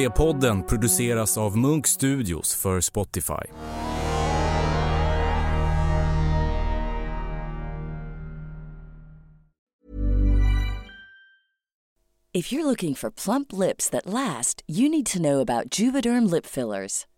OSV-podden 0.06 0.62
produceras 0.62 1.38
av 1.38 1.56
Munk 1.56 1.86
Studios 1.86 2.54
för 2.54 2.80
Spotify. 2.80 3.52
If 12.32 12.52
you're 12.52 12.64
looking 12.64 12.94
for 12.94 13.10
plump 13.10 13.52
lips 13.52 13.90
that 13.90 14.06
last, 14.06 14.62
you 14.68 14.90
need 14.90 15.06
to 15.06 15.18
know 15.18 15.40
about 15.40 15.80
Juvederm 15.80 16.30
lip 16.30 16.46
fillers. 16.46 17.06